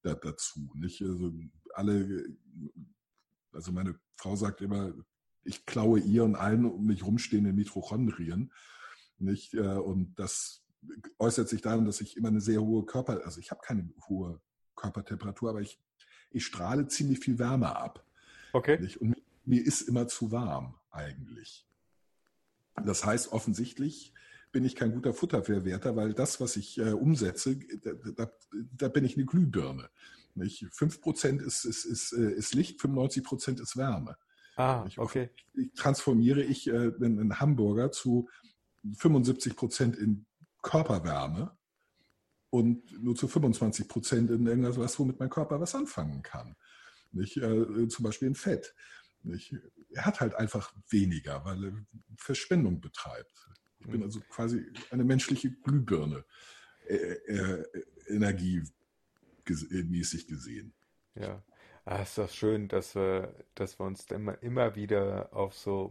da, 0.03 0.15
dazu. 0.15 0.71
Nicht? 0.75 1.03
Also 1.03 1.33
alle, 1.75 2.25
also 3.53 3.73
meine 3.73 3.99
Frau 4.17 4.35
sagt 4.35 4.63
immer, 4.63 4.95
ich 5.45 5.67
klaue 5.67 6.01
ihr 6.01 6.25
und 6.25 6.37
allen 6.37 6.65
um 6.65 6.87
mich 6.87 7.05
rumstehenden 7.05 7.55
Mitochondrien. 7.55 8.53
Nicht? 9.19 9.55
Äh, 9.55 9.77
Und 9.77 10.15
das 10.19 10.65
äußert 11.19 11.49
sich 11.49 11.61
darin, 11.61 11.85
dass 11.85 12.01
ich 12.01 12.17
immer 12.17 12.29
eine 12.29 12.41
sehr 12.41 12.63
hohe 12.63 12.87
Körper, 12.87 13.21
also 13.25 13.41
ich 13.41 13.51
habe 13.51 13.61
keine 13.63 13.93
hohe 14.09 14.41
Körpertemperatur, 14.75 15.51
aber 15.51 15.61
ich, 15.61 15.79
ich 16.31 16.45
strahle 16.47 16.87
ziemlich 16.89 17.21
viel 17.21 17.39
Wärme 17.39 17.75
ab. 17.77 18.05
Okay, 18.53 18.79
Nicht? 18.81 19.01
Und 19.01 19.17
mir- 19.45 19.65
ist 19.67 19.83
immer 19.83 20.07
zu 20.09 20.31
warm 20.33 20.75
eigentlich. 20.91 21.67
Das 22.85 23.05
heißt, 23.05 23.33
offensichtlich 23.33 24.13
bin 24.53 24.65
ich 24.65 24.75
kein 24.75 24.93
guter 24.93 25.13
Futterverwerter, 25.15 25.97
weil 25.97 26.13
das, 26.15 26.41
was 26.41 26.57
ich 26.57 26.79
äh, 26.79 26.93
umsetze, 26.93 27.57
da, 27.57 27.93
da, 28.17 28.31
da 28.77 28.89
bin 28.89 29.05
ich 29.05 29.17
eine 29.17 29.27
Glühbirne. 29.27 29.89
Nicht? 30.35 30.65
5% 30.65 31.41
ist, 31.43 31.65
ist, 31.65 31.85
ist, 31.85 32.13
äh, 32.13 32.33
ist 32.33 32.55
Licht, 32.55 32.81
95% 32.81 33.61
ist 33.61 33.77
Wärme. 33.77 34.17
ah, 34.57 34.87
okay. 34.97 35.31
Ich 35.55 35.73
transformiere 35.75 36.43
ich 36.43 36.69
äh, 36.69 36.73
einen, 36.73 37.19
einen 37.21 37.41
Hamburger 37.41 37.91
zu 37.93 38.29
75% 38.85 39.95
in 39.97 40.27
Körperwärme 40.63 41.57
und 42.51 43.03
nur 43.03 43.15
zu 43.15 43.27
25% 43.27 44.35
in 44.35 44.47
irgendwas, 44.47 44.99
womit 44.99 45.19
mein 45.19 45.31
Körper 45.31 45.61
was 45.61 45.75
anfangen 45.75 46.23
kann. 46.23 46.57
Nicht? 47.13 47.37
Äh, 47.39 47.89
zum 47.89 48.05
Beispiel 48.05 48.29
in 48.29 48.35
Fett. 48.35 48.75
Nicht? 49.23 49.55
Er 49.91 50.07
hat 50.07 50.21
halt 50.21 50.35
einfach 50.35 50.73
weniger, 50.89 51.45
weil 51.45 51.65
er 51.65 51.73
Verschwendung 52.17 52.81
betreibt. 52.81 53.49
Ich 53.81 53.87
bin 53.87 54.01
Mhm. 54.01 54.07
also 54.07 54.21
quasi 54.29 54.67
eine 54.91 55.05
menschliche 55.05 55.51
Glühbirne, 55.51 56.25
äh, 56.87 56.95
äh, 56.97 57.65
energiemäßig 58.09 60.27
gesehen. 60.27 60.73
Ja. 61.15 61.43
Ah, 61.85 62.03
ist 62.03 62.19
doch 62.19 62.31
schön, 62.31 62.69
dass 62.69 62.95
wir, 62.95 63.35
dass 63.55 63.79
wir 63.81 63.87
uns 63.87 64.05
immer, 64.11 64.41
immer 64.43 64.77
wieder 64.77 65.33
auf 65.33 65.55
so 65.55 65.89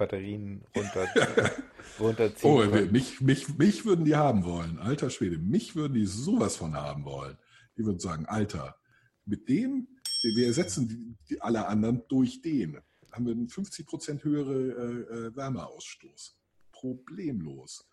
Matrix-Batterien 0.00 0.64
runter, 0.74 1.08
runterziehen 2.00 2.50
Oh, 2.50 2.64
mich, 2.90 3.20
mich, 3.20 3.48
mich 3.56 3.84
würden 3.84 4.04
die 4.04 4.16
haben 4.16 4.44
wollen. 4.44 4.78
Alter 4.78 5.10
Schwede, 5.10 5.38
mich 5.38 5.76
würden 5.76 5.94
die 5.94 6.06
sowas 6.06 6.56
von 6.56 6.74
haben 6.74 7.04
wollen. 7.04 7.36
Die 7.76 7.84
würden 7.84 7.98
sagen, 7.98 8.26
Alter, 8.26 8.76
mit 9.24 9.48
dem, 9.48 9.88
wir 10.22 10.46
ersetzen 10.46 10.88
die, 10.88 11.16
die 11.28 11.40
alle 11.40 11.66
anderen 11.66 12.02
durch 12.08 12.40
den. 12.42 12.80
Haben 13.12 13.26
wir 13.26 13.32
einen 13.32 13.48
50 13.48 13.86
Prozent 13.86 14.24
höhere 14.24 14.54
äh, 14.54 15.26
äh, 15.26 15.36
Wärmeausstoß. 15.36 16.36
Problemlos. 16.72 17.86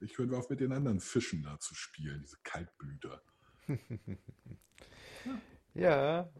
Ich 0.00 0.18
höre 0.18 0.36
auf 0.36 0.50
mit 0.50 0.60
den 0.60 0.72
anderen 0.72 1.00
Fischen 1.00 1.42
da 1.42 1.58
zu 1.58 1.74
spielen, 1.74 2.22
diese 2.22 2.38
Kaltblüter. 2.42 3.22
Ja. 5.74 6.30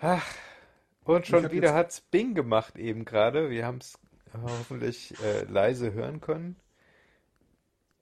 Ach, 0.00 0.34
und 1.04 1.26
schon 1.26 1.50
wieder 1.50 1.68
jetzt- 1.68 1.74
hat's 1.74 2.00
Bing 2.00 2.34
gemacht 2.34 2.78
eben 2.78 3.04
gerade. 3.04 3.50
Wir 3.50 3.66
haben 3.66 3.78
es 3.78 3.98
hoffentlich 4.42 5.14
äh, 5.22 5.44
leise 5.44 5.92
hören 5.92 6.20
können. 6.20 6.56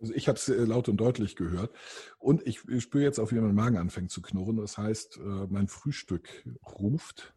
Also 0.01 0.15
ich 0.15 0.27
habe 0.27 0.37
es 0.37 0.49
laut 0.49 0.89
und 0.89 0.97
deutlich 0.97 1.37
gehört. 1.37 1.73
Und 2.19 2.45
ich, 2.47 2.69
ich 2.69 2.83
spüre 2.83 3.05
jetzt 3.05 3.21
auch, 3.21 3.31
wie 3.31 3.37
mein 3.37 3.55
Magen 3.55 3.77
anfängt 3.77 4.11
zu 4.11 4.21
knurren. 4.21 4.57
Das 4.57 4.77
heißt, 4.77 5.19
äh, 5.19 5.47
mein 5.49 5.69
Frühstück 5.69 6.29
ruft. 6.81 7.33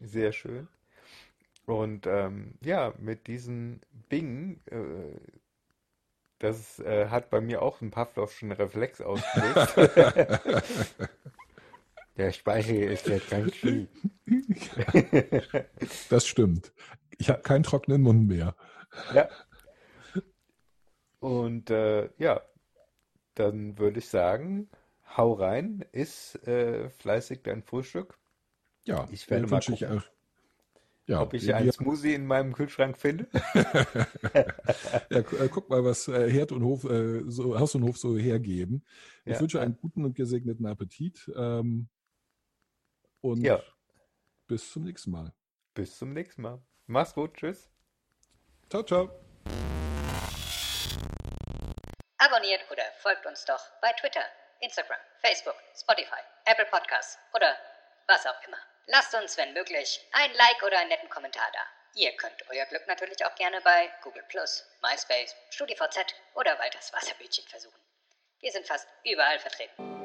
Sehr 0.00 0.32
schön. 0.32 0.68
Und 1.64 2.06
ähm, 2.06 2.54
ja, 2.62 2.94
mit 2.98 3.26
diesem 3.26 3.80
Bing, 4.08 4.60
äh, 4.66 5.18
das 6.38 6.78
äh, 6.78 7.08
hat 7.08 7.28
bei 7.30 7.40
mir 7.40 7.60
auch 7.62 7.80
einen 7.80 7.90
Pavlovschen 7.90 8.52
Reflex 8.52 9.00
ausgelöst. 9.00 9.74
Der 12.16 12.32
Speichel 12.32 12.90
ist 12.90 13.06
jetzt 13.06 13.30
ganz 13.30 13.54
viel. 13.54 13.88
Das 16.08 16.26
stimmt. 16.26 16.72
Ich 17.18 17.28
habe 17.30 17.42
keinen 17.42 17.62
trockenen 17.62 18.02
Mund 18.02 18.26
mehr. 18.26 18.56
Ja. 19.14 19.28
Und 21.20 21.70
äh, 21.70 22.10
ja, 22.18 22.42
dann 23.34 23.78
würde 23.78 23.98
ich 24.00 24.08
sagen, 24.08 24.68
hau 25.16 25.32
rein, 25.34 25.84
iss 25.92 26.34
äh, 26.46 26.90
fleißig 26.90 27.42
dein 27.42 27.62
Frühstück. 27.62 28.18
Ja, 28.84 29.08
Ich 29.10 29.28
werde 29.30 29.46
mal 29.46 29.60
gucken, 29.60 29.98
auch. 29.98 30.02
Ja, 31.08 31.22
ob 31.22 31.34
ich 31.34 31.54
einen 31.54 31.70
Smoothie 31.70 32.14
in 32.14 32.26
meinem 32.26 32.52
Kühlschrank 32.52 32.98
finde. 32.98 33.28
ja, 35.10 35.18
äh, 35.20 35.48
guck 35.48 35.68
mal, 35.70 35.84
was 35.84 36.08
äh, 36.08 36.28
Herd 36.30 36.50
und 36.50 36.64
Hof, 36.64 36.82
äh, 36.84 37.22
so, 37.28 37.58
Haus 37.58 37.76
und 37.76 37.84
Hof 37.84 37.96
so 37.96 38.16
hergeben. 38.18 38.84
Ich 39.24 39.34
Ja. 39.34 39.40
wünsche 39.40 39.60
einen 39.60 39.76
guten 39.76 40.04
und 40.04 40.16
gesegneten 40.16 40.66
Appetit. 40.66 41.30
Ähm, 41.36 41.88
und 43.32 43.42
Ja. 43.42 43.62
bis 44.46 44.70
zum 44.72 44.84
nächsten 44.84 45.10
Mal. 45.10 45.32
Bis 45.74 45.98
zum 45.98 46.12
nächsten 46.12 46.42
Mal. 46.42 46.60
Mach's 46.86 47.14
gut, 47.14 47.34
tschüss. 47.34 47.68
Ciao, 48.70 48.82
ciao. 48.82 49.10
Abonniert 52.18 52.62
oder 52.70 52.84
folgt 53.02 53.26
uns 53.26 53.44
doch 53.44 53.60
bei 53.80 53.92
Twitter, 53.92 54.24
Instagram, 54.60 54.98
Facebook, 55.20 55.56
Spotify, 55.78 56.20
Apple 56.46 56.66
Podcasts 56.66 57.18
oder 57.34 57.56
was 58.06 58.26
auch 58.26 58.42
immer. 58.46 58.58
Lasst 58.86 59.14
uns, 59.14 59.36
wenn 59.36 59.52
möglich, 59.52 60.00
ein 60.12 60.32
Like 60.34 60.62
oder 60.64 60.78
einen 60.78 60.88
netten 60.88 61.08
Kommentar 61.10 61.48
da. 61.52 61.60
Ihr 61.94 62.12
könnt 62.16 62.42
euer 62.50 62.66
Glück 62.66 62.86
natürlich 62.86 63.24
auch 63.24 63.34
gerne 63.34 63.60
bei 63.62 63.90
Google 64.02 64.24
MySpace, 64.82 65.34
StudiVZ 65.50 66.14
oder 66.34 66.58
Walters 66.58 66.92
Wasserbütchen 66.92 67.46
versuchen. 67.48 67.80
Wir 68.40 68.52
sind 68.52 68.66
fast 68.66 68.86
überall 69.04 69.38
vertreten. 69.38 69.95